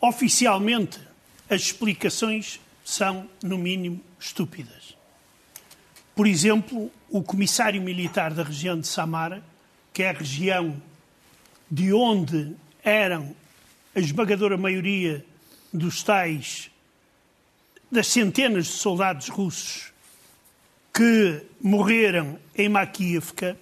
oficialmente 0.00 0.98
as 1.50 1.60
explicações 1.60 2.58
são, 2.82 3.28
no 3.42 3.58
mínimo, 3.58 4.00
estúpidas. 4.18 4.96
Por 6.14 6.26
exemplo, 6.26 6.90
o 7.10 7.22
comissário 7.22 7.82
militar 7.82 8.32
da 8.32 8.42
região 8.42 8.80
de 8.80 8.86
Samara, 8.86 9.44
que 9.92 10.02
é 10.02 10.08
a 10.08 10.14
região 10.14 10.80
de 11.70 11.92
onde 11.92 12.56
eram 12.82 13.36
a 13.94 14.00
esmagadora 14.00 14.56
maioria 14.56 15.22
dos 15.70 16.02
tais, 16.02 16.70
das 17.92 18.06
centenas 18.06 18.66
de 18.66 18.72
soldados 18.72 19.28
russos 19.28 19.92
que 20.96 21.42
morreram 21.60 22.38
em 22.56 22.70
Makiivka, 22.70 23.54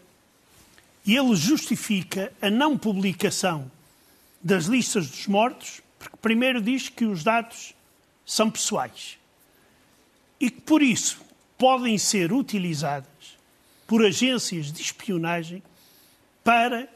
e 1.04 1.16
ele 1.16 1.34
justifica 1.34 2.32
a 2.40 2.48
não 2.48 2.78
publicação 2.78 3.68
das 4.40 4.66
listas 4.66 5.08
dos 5.08 5.26
mortos, 5.26 5.80
porque 5.98 6.16
primeiro 6.18 6.62
diz 6.62 6.88
que 6.88 7.04
os 7.04 7.24
dados 7.24 7.74
são 8.24 8.48
pessoais 8.50 9.18
e 10.38 10.48
que 10.48 10.60
por 10.60 10.80
isso 10.80 11.20
podem 11.58 11.98
ser 11.98 12.32
utilizadas 12.32 13.08
por 13.86 14.04
agências 14.04 14.72
de 14.72 14.80
espionagem 14.80 15.62
para 16.44 16.88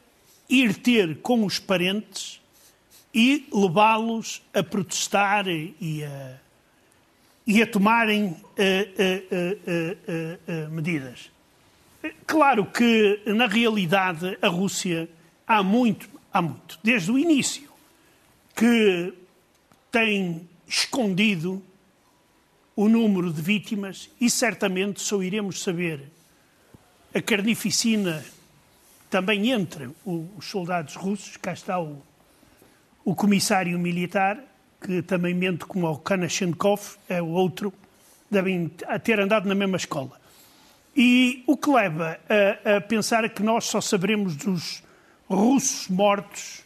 ir 0.49 0.75
ter 0.77 1.19
com 1.19 1.45
os 1.45 1.59
parentes 1.59 2.41
e 3.13 3.47
levá-los 3.53 4.41
a 4.55 4.63
protestar 4.63 5.49
e 5.49 6.05
a, 6.05 6.37
e 7.47 7.63
a 7.63 7.67
tomarem 7.67 8.27
uh, 8.27 8.37
medidas. 10.89 11.31
Claro 12.27 12.67
que, 12.67 13.23
na 13.27 13.47
realidade, 13.47 14.39
a 14.41 14.49
Rússia 14.49 15.09
há 15.47 15.63
muito, 15.63 16.09
há 16.33 16.41
muito, 16.41 16.79
desde 16.83 17.11
o 17.11 17.19
início, 17.19 17.69
que 18.55 19.13
tem 19.91 20.49
escondido 20.67 21.63
o 22.75 22.89
número 22.89 23.33
de 23.33 23.43
vítimas 23.43 24.09
e 24.21 24.31
certamente 24.31 25.01
só 25.01 25.23
iremos 25.23 25.63
saber 25.63 26.11
a 27.15 27.21
carnificina 27.21 28.25
também 29.11 29.51
entre 29.51 29.91
os 30.05 30.45
soldados 30.45 30.95
russos. 30.95 31.37
Cá 31.37 31.53
está 31.53 31.81
o, 31.81 32.01
o 33.05 33.15
comissário 33.15 33.79
militar, 33.79 34.39
que 34.81 35.03
também 35.03 35.35
mente 35.35 35.65
como 35.67 35.91
o 35.91 35.99
Kanashenkov, 35.99 36.97
é 37.09 37.21
o 37.21 37.29
outro, 37.29 37.73
devem 38.31 38.69
ter 39.03 39.19
andado 39.19 39.49
na 39.49 39.55
mesma 39.55 39.77
escola. 39.77 40.28
E 41.01 41.45
o 41.47 41.57
que 41.57 41.71
leva 41.71 42.19
a, 42.65 42.77
a 42.77 42.81
pensar 42.81 43.29
que 43.29 43.41
nós 43.41 43.67
só 43.67 43.81
saberemos 43.81 44.35
dos 44.35 44.83
russos 45.31 45.87
mortos 45.87 46.65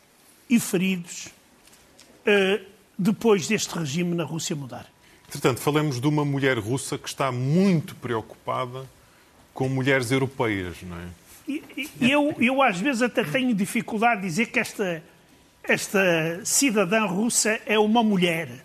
e 0.48 0.58
feridos 0.58 1.26
uh, 1.26 2.64
depois 2.98 3.46
deste 3.46 3.78
regime 3.78 4.14
na 4.14 4.24
Rússia 4.24 4.56
mudar. 4.56 4.86
Entretanto, 5.28 5.60
falemos 5.60 6.00
de 6.00 6.06
uma 6.06 6.24
mulher 6.24 6.58
russa 6.58 6.96
que 6.96 7.08
está 7.08 7.30
muito 7.30 7.94
preocupada 7.96 8.88
com 9.52 9.68
mulheres 9.68 10.10
europeias, 10.10 10.76
não 10.82 10.96
é? 10.96 11.60
Eu, 12.00 12.34
eu 12.40 12.62
às 12.62 12.80
vezes 12.80 13.02
até 13.02 13.22
tenho 13.24 13.54
dificuldade 13.54 14.22
de 14.22 14.28
dizer 14.28 14.46
que 14.46 14.58
esta, 14.58 15.02
esta 15.62 16.40
cidadã 16.42 17.04
russa 17.04 17.60
é 17.66 17.78
uma 17.78 18.02
mulher. 18.02 18.64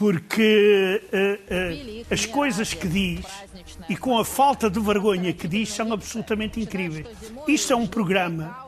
Porque 0.00 1.02
uh, 1.12 2.04
uh, 2.06 2.06
as 2.10 2.24
coisas 2.24 2.72
que 2.72 2.88
diz 2.88 3.26
e 3.86 3.94
com 3.94 4.16
a 4.16 4.24
falta 4.24 4.70
de 4.70 4.80
vergonha 4.80 5.30
que 5.30 5.46
diz 5.46 5.68
são 5.68 5.92
absolutamente 5.92 6.58
incríveis. 6.58 7.06
Isto 7.46 7.74
é 7.74 7.76
um 7.76 7.86
programa 7.86 8.66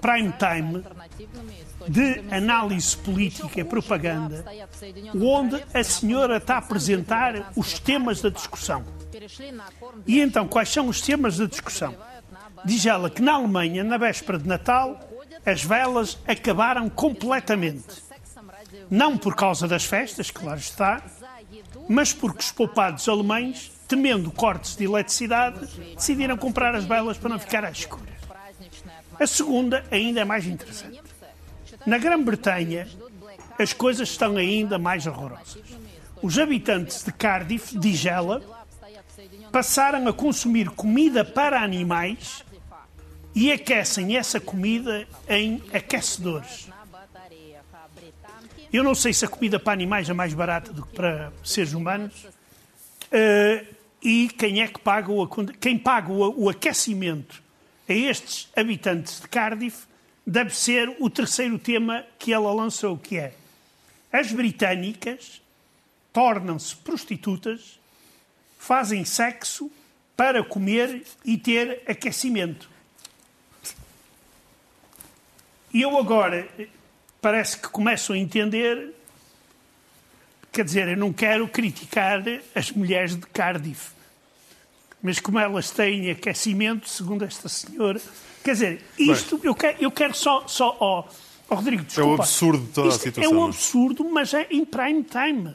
prime 0.00 0.32
time 0.38 0.84
de 1.88 2.22
análise 2.32 2.96
política 2.98 3.60
e 3.60 3.64
propaganda, 3.64 4.44
onde 5.20 5.60
a 5.74 5.82
senhora 5.82 6.36
está 6.36 6.54
a 6.54 6.58
apresentar 6.58 7.50
os 7.56 7.80
temas 7.80 8.22
da 8.22 8.28
discussão. 8.28 8.84
E 10.06 10.20
então, 10.20 10.46
quais 10.46 10.68
são 10.68 10.86
os 10.86 11.00
temas 11.00 11.36
da 11.36 11.46
discussão? 11.46 11.96
Diz 12.64 12.86
ela 12.86 13.10
que 13.10 13.20
na 13.20 13.32
Alemanha, 13.32 13.82
na 13.82 13.98
véspera 13.98 14.38
de 14.38 14.46
Natal, 14.46 15.00
as 15.44 15.64
velas 15.64 16.16
acabaram 16.28 16.88
completamente. 16.88 18.08
Não 18.90 19.16
por 19.16 19.36
causa 19.36 19.68
das 19.68 19.84
festas, 19.84 20.30
claro 20.30 20.58
está, 20.58 21.02
mas 21.88 22.12
porque 22.12 22.40
os 22.40 22.50
poupados 22.50 23.08
alemães, 23.08 23.70
temendo 23.86 24.30
cortes 24.30 24.76
de 24.76 24.84
eletricidade, 24.84 25.66
decidiram 25.94 26.36
comprar 26.36 26.74
as 26.74 26.84
velas 26.84 27.16
para 27.16 27.30
não 27.30 27.38
ficar 27.38 27.64
às 27.64 27.78
escuras. 27.78 28.14
A 29.18 29.26
segunda 29.26 29.84
ainda 29.90 30.20
é 30.20 30.24
mais 30.24 30.46
interessante. 30.46 31.00
Na 31.86 31.98
Grã-Bretanha, 31.98 32.88
as 33.58 33.72
coisas 33.72 34.08
estão 34.08 34.36
ainda 34.36 34.78
mais 34.78 35.06
horrorosas. 35.06 35.58
Os 36.22 36.38
habitantes 36.38 37.04
de 37.04 37.12
Cardiff, 37.12 37.78
diz 37.78 38.04
ela, 38.04 38.42
passaram 39.52 40.06
a 40.08 40.12
consumir 40.12 40.68
comida 40.70 41.24
para 41.24 41.62
animais 41.62 42.44
e 43.34 43.52
aquecem 43.52 44.16
essa 44.16 44.40
comida 44.40 45.06
em 45.28 45.62
aquecedores. 45.72 46.68
Eu 48.72 48.84
não 48.84 48.94
sei 48.94 49.12
se 49.12 49.24
a 49.24 49.28
comida 49.28 49.58
para 49.58 49.72
animais 49.72 50.08
é 50.08 50.12
mais 50.12 50.32
barata 50.32 50.72
do 50.72 50.84
que 50.84 50.94
para 50.94 51.32
seres 51.42 51.72
humanos. 51.72 52.24
Uh, 52.24 53.66
e 54.00 54.28
quem 54.28 54.62
é 54.62 54.68
que 54.68 54.78
paga 54.78 55.10
o, 55.10 55.26
quem 55.60 55.76
paga 55.76 56.12
o, 56.12 56.44
o 56.44 56.48
aquecimento 56.48 57.42
a 57.88 57.92
estes 57.92 58.48
habitantes 58.54 59.20
de 59.20 59.28
Cardiff 59.28 59.86
deve 60.24 60.54
ser 60.56 60.96
o 61.00 61.10
terceiro 61.10 61.58
tema 61.58 62.04
que 62.16 62.32
ela 62.32 62.52
lançou, 62.54 62.96
que 62.96 63.16
é 63.16 63.34
as 64.12 64.32
britânicas 64.32 65.42
tornam-se 66.12 66.74
prostitutas, 66.76 67.78
fazem 68.58 69.04
sexo 69.04 69.70
para 70.16 70.44
comer 70.44 71.04
e 71.24 71.36
ter 71.36 71.82
aquecimento. 71.86 72.70
E 75.72 75.82
eu 75.82 75.96
agora 75.96 76.48
parece 77.20 77.58
que 77.58 77.68
começo 77.68 78.12
a 78.12 78.18
entender, 78.18 78.94
quer 80.52 80.64
dizer, 80.64 80.88
eu 80.88 80.96
não 80.96 81.12
quero 81.12 81.46
criticar 81.48 82.22
as 82.54 82.70
mulheres 82.70 83.16
de 83.16 83.26
Cardiff, 83.26 83.92
mas 85.02 85.18
como 85.18 85.38
elas 85.38 85.70
têm 85.70 86.10
aquecimento, 86.10 86.88
segundo 86.88 87.24
esta 87.24 87.48
senhora, 87.48 88.00
Quer 88.42 88.52
dizer, 88.52 88.80
isto, 88.98 89.40
eu 89.42 89.54
quero, 89.54 89.76
eu 89.80 89.90
quero 89.90 90.14
só. 90.14 90.46
só 90.46 90.76
oh, 90.80 91.04
oh, 91.48 91.54
Rodrigo, 91.54 91.84
desculpa. 91.84 92.08
É 92.08 92.12
um 92.12 92.14
absurdo 92.14 92.68
toda 92.72 92.88
isto 92.88 93.00
a 93.00 93.02
situação. 93.02 93.32
É 93.32 93.36
um 93.36 93.44
absurdo, 93.44 94.04
mas 94.04 94.34
é 94.34 94.46
em 94.50 94.64
prime 94.64 95.04
time. 95.04 95.54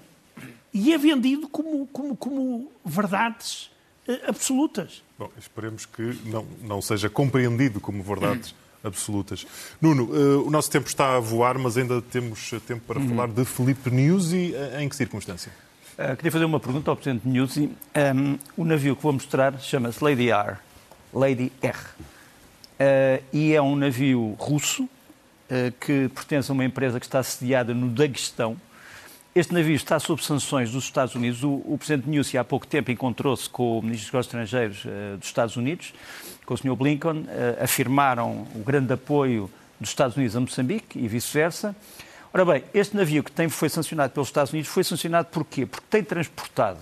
E 0.73 0.93
é 0.93 0.97
vendido 0.97 1.47
como, 1.47 1.87
como, 1.87 2.15
como 2.15 2.71
verdades 2.83 3.71
uh, 4.07 4.29
absolutas. 4.29 5.01
Bom, 5.17 5.31
esperemos 5.37 5.85
que 5.85 6.19
não, 6.25 6.45
não 6.61 6.81
seja 6.81 7.09
compreendido 7.09 7.79
como 7.79 8.03
verdades 8.03 8.53
absolutas. 8.85 9.45
Nuno, 9.81 10.05
uh, 10.05 10.47
o 10.47 10.51
nosso 10.51 10.69
tempo 10.69 10.87
está 10.87 11.15
a 11.15 11.19
voar, 11.19 11.57
mas 11.57 11.77
ainda 11.77 12.01
temos 12.01 12.51
tempo 12.67 12.81
para 12.87 12.99
uhum. 12.99 13.09
falar 13.09 13.27
de 13.27 13.43
Felipe 13.45 13.89
Nuzzi. 13.89 14.53
Uh, 14.53 14.81
em 14.81 14.89
que 14.89 14.95
circunstância? 14.95 15.51
Uh, 15.97 16.15
queria 16.17 16.31
fazer 16.31 16.45
uma 16.45 16.59
pergunta 16.59 16.91
ao 16.91 16.95
Presidente 16.95 17.27
Nuzzi. 17.27 17.69
Um, 18.15 18.37
o 18.57 18.65
navio 18.65 18.95
que 18.95 19.03
vou 19.03 19.13
mostrar 19.13 19.57
chama-se 19.59 20.03
Lady 20.03 20.29
R. 20.29 20.57
Lady 21.13 21.51
R. 21.61 21.77
Uh, 22.77 23.23
e 23.31 23.53
é 23.53 23.61
um 23.61 23.75
navio 23.77 24.35
russo 24.37 24.83
uh, 24.83 25.71
que 25.79 26.09
pertence 26.09 26.51
a 26.51 26.53
uma 26.53 26.65
empresa 26.65 26.99
que 26.99 27.05
está 27.05 27.23
sediada 27.23 27.73
no 27.73 27.89
Daguestão. 27.89 28.59
Este 29.33 29.53
navio 29.53 29.75
está 29.75 29.97
sob 29.99 30.21
sanções 30.21 30.71
dos 30.71 30.83
Estados 30.83 31.15
Unidos. 31.15 31.43
O, 31.43 31.61
o 31.65 31.77
Presidente 31.77 32.09
Nussi 32.09 32.37
há 32.37 32.43
pouco 32.43 32.67
tempo 32.67 32.91
encontrou-se 32.91 33.49
com 33.49 33.79
o 33.79 33.81
Ministro 33.81 34.07
dos 34.07 34.11
Negócios 34.11 34.27
Estrangeiros 34.27 34.85
uh, 34.85 35.17
dos 35.17 35.27
Estados 35.27 35.55
Unidos, 35.55 35.93
com 36.45 36.53
o 36.53 36.57
Sr. 36.57 36.75
Blinken, 36.75 37.25
afirmaram 37.59 38.47
o 38.55 38.59
grande 38.59 38.93
apoio 38.93 39.49
dos 39.79 39.89
Estados 39.89 40.15
Unidos 40.15 40.35
a 40.35 40.39
Moçambique 40.39 40.99
e 40.99 41.07
vice-versa. 41.07 41.75
Ora 42.33 42.45
bem, 42.45 42.63
este 42.73 42.95
navio 42.95 43.23
que 43.23 43.31
tem, 43.31 43.47
foi 43.49 43.69
sancionado 43.69 44.13
pelos 44.13 44.27
Estados 44.27 44.51
Unidos 44.51 44.69
foi 44.69 44.83
sancionado 44.83 45.27
por 45.29 45.45
quê? 45.45 45.65
Porque 45.65 45.85
tem 45.89 46.03
transportado 46.03 46.79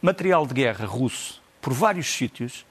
material 0.00 0.46
de 0.46 0.54
guerra 0.54 0.86
russo 0.86 1.40
por 1.60 1.72
vários 1.72 2.06
sítios 2.06 2.64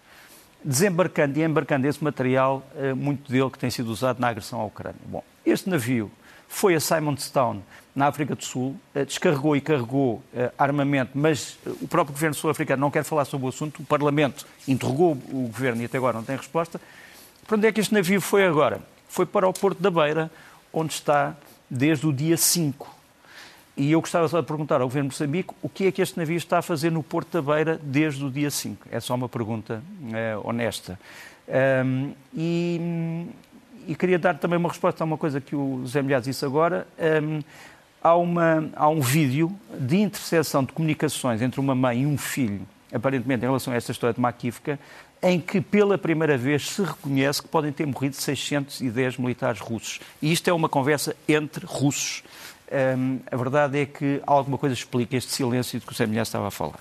desembarcando 0.64 1.40
e 1.40 1.44
embarcando 1.44 1.88
esse 1.88 2.04
material, 2.04 2.66
eh, 2.76 2.94
muito 2.94 3.32
dele 3.32 3.50
que 3.50 3.60
tem 3.60 3.70
sido 3.70 3.90
usado 3.90 4.20
na 4.20 4.28
agressão 4.28 4.60
à 4.60 4.66
Ucrânia. 4.66 5.00
Bom, 5.06 5.24
este 5.46 5.70
navio 5.70 6.12
foi 6.48 6.76
a 6.76 6.80
Simonstown, 6.80 7.62
na 7.96 8.08
África 8.08 8.36
do 8.36 8.44
Sul, 8.44 8.76
eh, 8.94 9.06
descarregou 9.06 9.56
e 9.56 9.62
carregou 9.62 10.24
eh, 10.34 10.52
armamento, 10.58 11.12
mas 11.16 11.58
o 11.82 11.88
próprio 11.88 12.14
governo 12.14 12.36
sul-africano 12.36 12.80
não 12.80 12.92
quer 12.92 13.04
falar 13.04 13.26
sobre 13.26 13.48
o 13.48 13.50
assunto, 13.50 13.82
o 13.82 13.86
Parlamento 13.86 14.46
interrogou 14.68 15.14
o 15.14 15.48
governo 15.48 15.82
e 15.82 15.86
até 15.86 15.98
agora 15.98 16.18
não 16.18 16.24
tem 16.24 16.36
resposta. 16.36 16.80
Para 17.48 17.58
onde 17.58 17.68
é 17.68 17.72
que 17.72 17.80
este 17.80 17.94
navio 17.94 18.22
foi 18.22 18.46
agora? 18.46 18.82
Foi 19.10 19.26
para 19.26 19.48
o 19.48 19.54
Porto 19.54 19.82
da 19.82 19.90
Beira, 19.90 20.30
onde 20.72 20.94
está 20.94 21.36
desde 21.70 22.06
o 22.06 22.14
dia 22.14 22.38
5 22.38 22.98
e 23.78 23.92
eu 23.92 24.02
gostava 24.02 24.28
só 24.28 24.42
de 24.42 24.48
perguntar 24.48 24.82
ao 24.82 24.88
Governo 24.88 25.10
de 25.10 25.16
Moçambique 25.16 25.54
o 25.62 25.70
que 25.70 25.86
é 25.86 25.92
que 25.92 26.02
este 26.02 26.18
navio 26.18 26.36
está 26.36 26.58
a 26.58 26.62
fazer 26.64 26.92
no 26.92 27.04
Porto 27.04 27.40
da 27.40 27.54
Beira 27.54 27.80
desde 27.82 28.26
o 28.26 28.32
dia 28.32 28.50
5. 28.50 28.88
É 28.92 29.00
só 29.00 29.14
uma 29.14 29.30
pergunta 29.30 29.84
é, 30.12 30.36
honesta. 30.44 31.00
Um, 31.86 32.12
e, 32.34 33.28
e, 33.88 33.96
queria 33.96 34.20
dar 34.20 34.38
também 34.38 34.58
uma 34.58 34.70
resposta 34.70 35.04
a 35.04 35.06
uma 35.06 35.18
coisa 35.18 35.42
que 35.42 35.56
o 35.56 35.82
José 35.82 36.02
Milhares 36.02 36.26
disse 36.26 36.46
agora. 36.46 36.88
Um, 37.24 37.42
há, 38.02 38.16
uma, 38.16 38.70
há 38.76 38.90
um 38.90 39.02
vídeo 39.02 39.52
de 39.80 39.98
interseção 39.98 40.64
de 40.64 40.74
comunicações 40.74 41.42
entre 41.42 41.60
uma 41.60 41.74
mãe 41.74 42.04
e 42.04 42.06
um 42.06 42.18
filho, 42.18 42.62
aparentemente 42.94 43.44
em 43.44 43.48
relação 43.48 43.74
a 43.74 43.76
esta 43.76 43.92
história 43.92 44.14
de 44.14 44.22
Makivka, 44.22 44.80
em 45.22 45.40
que 45.40 45.60
pela 45.60 45.98
primeira 45.98 46.38
vez 46.38 46.70
se 46.70 46.82
reconhece 46.84 47.42
que 47.42 47.48
podem 47.48 47.72
ter 47.72 47.86
morrido 47.86 48.16
610 48.16 49.18
militares 49.18 49.60
russos. 49.60 50.00
E 50.22 50.32
isto 50.32 50.48
é 50.48 50.54
uma 50.54 50.70
conversa 50.70 51.16
entre 51.28 51.66
russos. 51.66 52.24
Um, 52.72 53.20
a 53.32 53.36
verdade 53.36 53.80
é 53.80 53.86
que 53.86 54.22
alguma 54.28 54.58
coisa 54.58 54.74
explica 54.74 55.16
este 55.16 55.32
silêncio 55.32 55.80
de 55.80 55.86
que 55.86 55.92
o 55.92 55.96
Zé 55.96 56.06
estava 56.22 56.48
a 56.48 56.52
falar. 56.52 56.80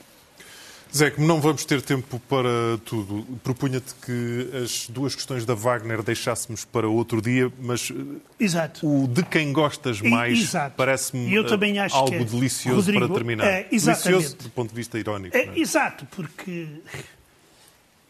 Zé, 0.96 1.10
como 1.10 1.26
não 1.26 1.42
vamos 1.42 1.64
ter 1.66 1.82
tempo 1.82 2.18
para 2.20 2.78
tudo, 2.84 3.22
propunha-te 3.44 3.94
que 3.96 4.50
as 4.64 4.88
duas 4.88 5.14
questões 5.14 5.44
da 5.44 5.54
Wagner 5.54 6.02
deixássemos 6.02 6.64
para 6.64 6.88
outro 6.88 7.20
dia, 7.20 7.52
mas 7.60 7.92
Exato. 8.40 8.86
o 8.88 9.06
de 9.06 9.22
quem 9.22 9.52
gostas 9.52 10.00
mais 10.00 10.50
parece-me 10.74 11.36
algo 11.92 12.10
que, 12.10 12.24
delicioso 12.24 12.76
Rodrigo, 12.76 13.06
para 13.06 13.14
terminar. 13.14 13.44
É, 13.44 13.62
delicioso 13.64 14.36
do 14.36 14.48
ponto 14.48 14.70
de 14.70 14.74
vista 14.74 14.98
irónico. 14.98 15.36
É, 15.36 15.40
é? 15.42 15.58
Exato, 15.58 16.06
porque 16.16 16.66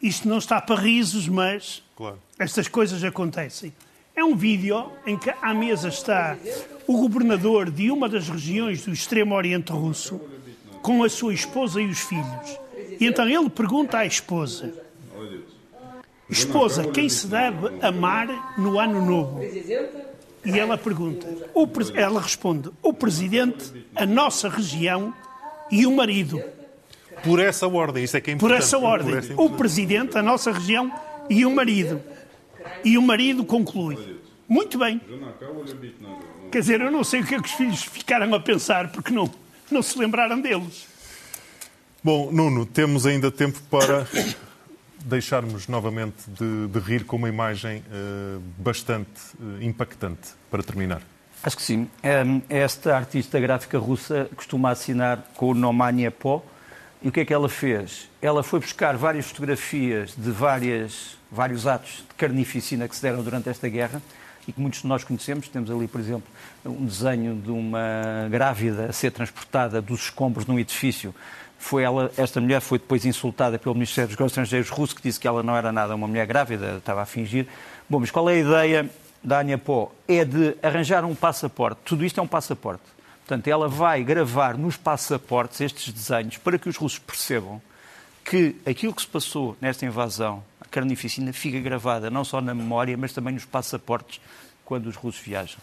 isto 0.00 0.28
não 0.28 0.38
está 0.38 0.60
para 0.60 0.80
risos, 0.80 1.26
mas 1.26 1.82
claro. 1.96 2.18
estas 2.38 2.68
coisas 2.68 3.02
acontecem. 3.02 3.72
É 4.14 4.22
um 4.22 4.36
vídeo 4.36 4.92
em 5.04 5.18
que 5.18 5.28
à 5.42 5.52
mesa 5.52 5.88
está 5.88 6.36
o 6.86 6.98
governador 6.98 7.68
de 7.68 7.90
uma 7.90 8.08
das 8.08 8.28
regiões 8.28 8.84
do 8.84 8.92
extremo 8.92 9.34
oriente 9.34 9.72
russo 9.72 10.20
com 10.82 11.02
a 11.02 11.08
sua 11.08 11.34
esposa 11.34 11.80
e 11.82 11.86
os 11.86 11.98
filhos. 11.98 12.65
E 13.00 13.06
então 13.06 13.28
ele 13.28 13.50
pergunta 13.50 13.98
à 13.98 14.06
esposa: 14.06 14.72
Esposa, 16.28 16.88
quem 16.90 17.08
se 17.08 17.26
deve 17.26 17.68
amar 17.80 18.54
no 18.58 18.78
ano 18.78 19.04
novo? 19.04 19.40
E 20.44 20.58
ela 20.58 20.78
pergunta, 20.78 21.26
ela 21.94 22.20
responde: 22.20 22.70
O 22.82 22.92
presidente, 22.92 23.72
a 23.94 24.06
nossa 24.06 24.48
região 24.48 25.12
e 25.70 25.86
o 25.86 25.94
marido. 25.94 26.42
Por 27.22 27.40
essa 27.40 27.66
ordem, 27.66 28.04
isso 28.04 28.16
é 28.16 28.20
que 28.20 28.30
é 28.30 28.36
Por 28.36 28.46
importante. 28.46 28.62
essa 28.62 28.78
ordem. 28.78 29.10
Por 29.10 29.18
essa 29.18 29.40
O 29.40 29.50
presidente, 29.50 30.18
a 30.18 30.22
nossa 30.22 30.52
região 30.52 30.92
e 31.30 31.46
o 31.46 31.54
marido. 31.54 32.00
E 32.84 32.98
o 32.98 33.02
marido 33.02 33.44
conclui. 33.44 34.18
Muito 34.48 34.78
bem. 34.78 35.00
Quer 36.52 36.60
dizer, 36.60 36.80
eu 36.80 36.90
não 36.90 37.02
sei 37.02 37.20
o 37.20 37.26
que 37.26 37.34
é 37.34 37.40
que 37.40 37.48
os 37.48 37.54
filhos 37.54 37.82
ficaram 37.82 38.32
a 38.34 38.40
pensar 38.40 38.92
porque 38.92 39.12
não, 39.12 39.30
não 39.70 39.82
se 39.82 39.98
lembraram 39.98 40.40
deles. 40.40 40.86
Bom, 42.06 42.30
Nuno, 42.30 42.64
temos 42.64 43.04
ainda 43.04 43.32
tempo 43.32 43.60
para 43.68 44.06
deixarmos 45.04 45.66
novamente 45.66 46.30
de, 46.30 46.68
de 46.68 46.78
rir 46.78 47.04
com 47.04 47.16
uma 47.16 47.28
imagem 47.28 47.82
eh, 47.90 48.38
bastante 48.58 49.10
eh, 49.40 49.64
impactante 49.64 50.28
para 50.48 50.62
terminar. 50.62 51.02
Acho 51.42 51.56
que 51.56 51.62
sim. 51.64 51.90
Hum, 52.24 52.40
Esta 52.48 52.94
artista 52.94 53.40
gráfica 53.40 53.76
russa 53.76 54.30
costuma 54.36 54.70
assinar 54.70 55.32
com 55.34 55.50
o 55.50 55.54
Nomania 55.54 56.12
Po. 56.12 56.44
E 57.02 57.08
o 57.08 57.10
que 57.10 57.18
é 57.18 57.24
que 57.24 57.34
ela 57.34 57.48
fez? 57.48 58.08
Ela 58.22 58.44
foi 58.44 58.60
buscar 58.60 58.96
várias 58.96 59.26
fotografias 59.26 60.14
de 60.16 60.30
várias, 60.30 61.18
vários 61.28 61.66
atos 61.66 62.04
de 62.08 62.14
carnificina 62.16 62.86
que 62.86 62.94
se 62.94 63.02
deram 63.02 63.20
durante 63.20 63.48
esta 63.48 63.68
guerra 63.68 64.00
e 64.46 64.52
que 64.52 64.60
muitos 64.60 64.82
de 64.82 64.86
nós 64.86 65.02
conhecemos. 65.02 65.48
Temos 65.48 65.72
ali, 65.72 65.88
por 65.88 66.00
exemplo, 66.00 66.28
um 66.64 66.86
desenho 66.86 67.34
de 67.34 67.50
uma 67.50 68.28
grávida 68.30 68.86
a 68.86 68.92
ser 68.92 69.10
transportada 69.10 69.82
dos 69.82 70.02
escombros 70.02 70.46
num 70.46 70.56
edifício. 70.56 71.12
Foi 71.58 71.82
ela, 71.82 72.12
esta 72.16 72.40
mulher 72.40 72.60
foi 72.60 72.78
depois 72.78 73.04
insultada 73.04 73.58
pelo 73.58 73.74
Ministério 73.74 74.08
dos 74.08 74.16
Negócios 74.16 74.32
Estrangeiros 74.32 74.70
russo, 74.70 74.94
que 74.94 75.02
disse 75.02 75.18
que 75.18 75.26
ela 75.26 75.42
não 75.42 75.56
era 75.56 75.72
nada 75.72 75.94
uma 75.94 76.06
mulher 76.06 76.26
grávida, 76.26 76.76
estava 76.76 77.02
a 77.02 77.06
fingir. 77.06 77.46
Bom, 77.88 78.00
mas 78.00 78.10
qual 78.10 78.28
é 78.28 78.34
a 78.34 78.38
ideia 78.38 78.90
da 79.22 79.40
Ania 79.40 79.58
Pó? 79.58 79.92
É 80.06 80.24
de 80.24 80.56
arranjar 80.62 81.04
um 81.04 81.14
passaporte. 81.14 81.80
Tudo 81.84 82.04
isto 82.04 82.20
é 82.20 82.22
um 82.22 82.28
passaporte. 82.28 82.84
Portanto, 83.26 83.48
ela 83.48 83.68
vai 83.68 84.04
gravar 84.04 84.56
nos 84.56 84.76
passaportes 84.76 85.60
estes 85.60 85.92
desenhos 85.92 86.36
para 86.36 86.58
que 86.58 86.68
os 86.68 86.76
russos 86.76 87.00
percebam 87.00 87.60
que 88.24 88.56
aquilo 88.64 88.92
que 88.92 89.02
se 89.02 89.08
passou 89.08 89.56
nesta 89.60 89.86
invasão, 89.86 90.42
a 90.60 90.64
carnificina, 90.64 91.32
fica 91.32 91.58
gravada 91.60 92.10
não 92.10 92.24
só 92.24 92.40
na 92.40 92.54
memória, 92.54 92.96
mas 92.96 93.12
também 93.12 93.34
nos 93.34 93.44
passaportes 93.44 94.20
quando 94.64 94.86
os 94.86 94.96
russos 94.96 95.20
viajam. 95.20 95.58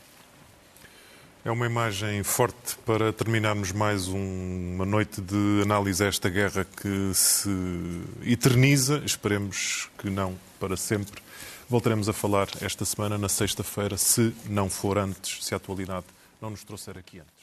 É 1.46 1.52
uma 1.52 1.66
imagem 1.66 2.24
forte 2.24 2.78
para 2.86 3.12
terminarmos 3.12 3.72
mais 3.74 4.08
um- 4.08 4.76
uma 4.76 4.86
noite 4.86 5.20
de 5.22 5.62
análise 5.62 6.02
a 6.04 6.08
esta 6.08 6.30
guerra 6.30 6.66
que 6.66 7.14
se 7.14 7.50
eterniza. 8.24 9.02
Esperemos 9.06 9.90
que 9.98 10.10
não 10.10 10.38
para 10.60 10.78
sempre. 10.78 11.22
Voltaremos 11.70 12.08
a 12.08 12.14
falar 12.14 12.48
esta 12.62 12.86
semana, 12.86 13.18
na 13.18 13.28
sexta-feira, 13.28 13.98
se 13.98 14.34
não 14.46 14.70
for 14.70 14.98
antes, 14.98 15.44
se 15.46 15.54
a 15.54 15.58
atualidade 15.58 16.06
não 16.42 16.50
nos 16.50 16.64
trouxer 16.64 16.98
aqui 16.98 17.20
antes. 17.20 17.43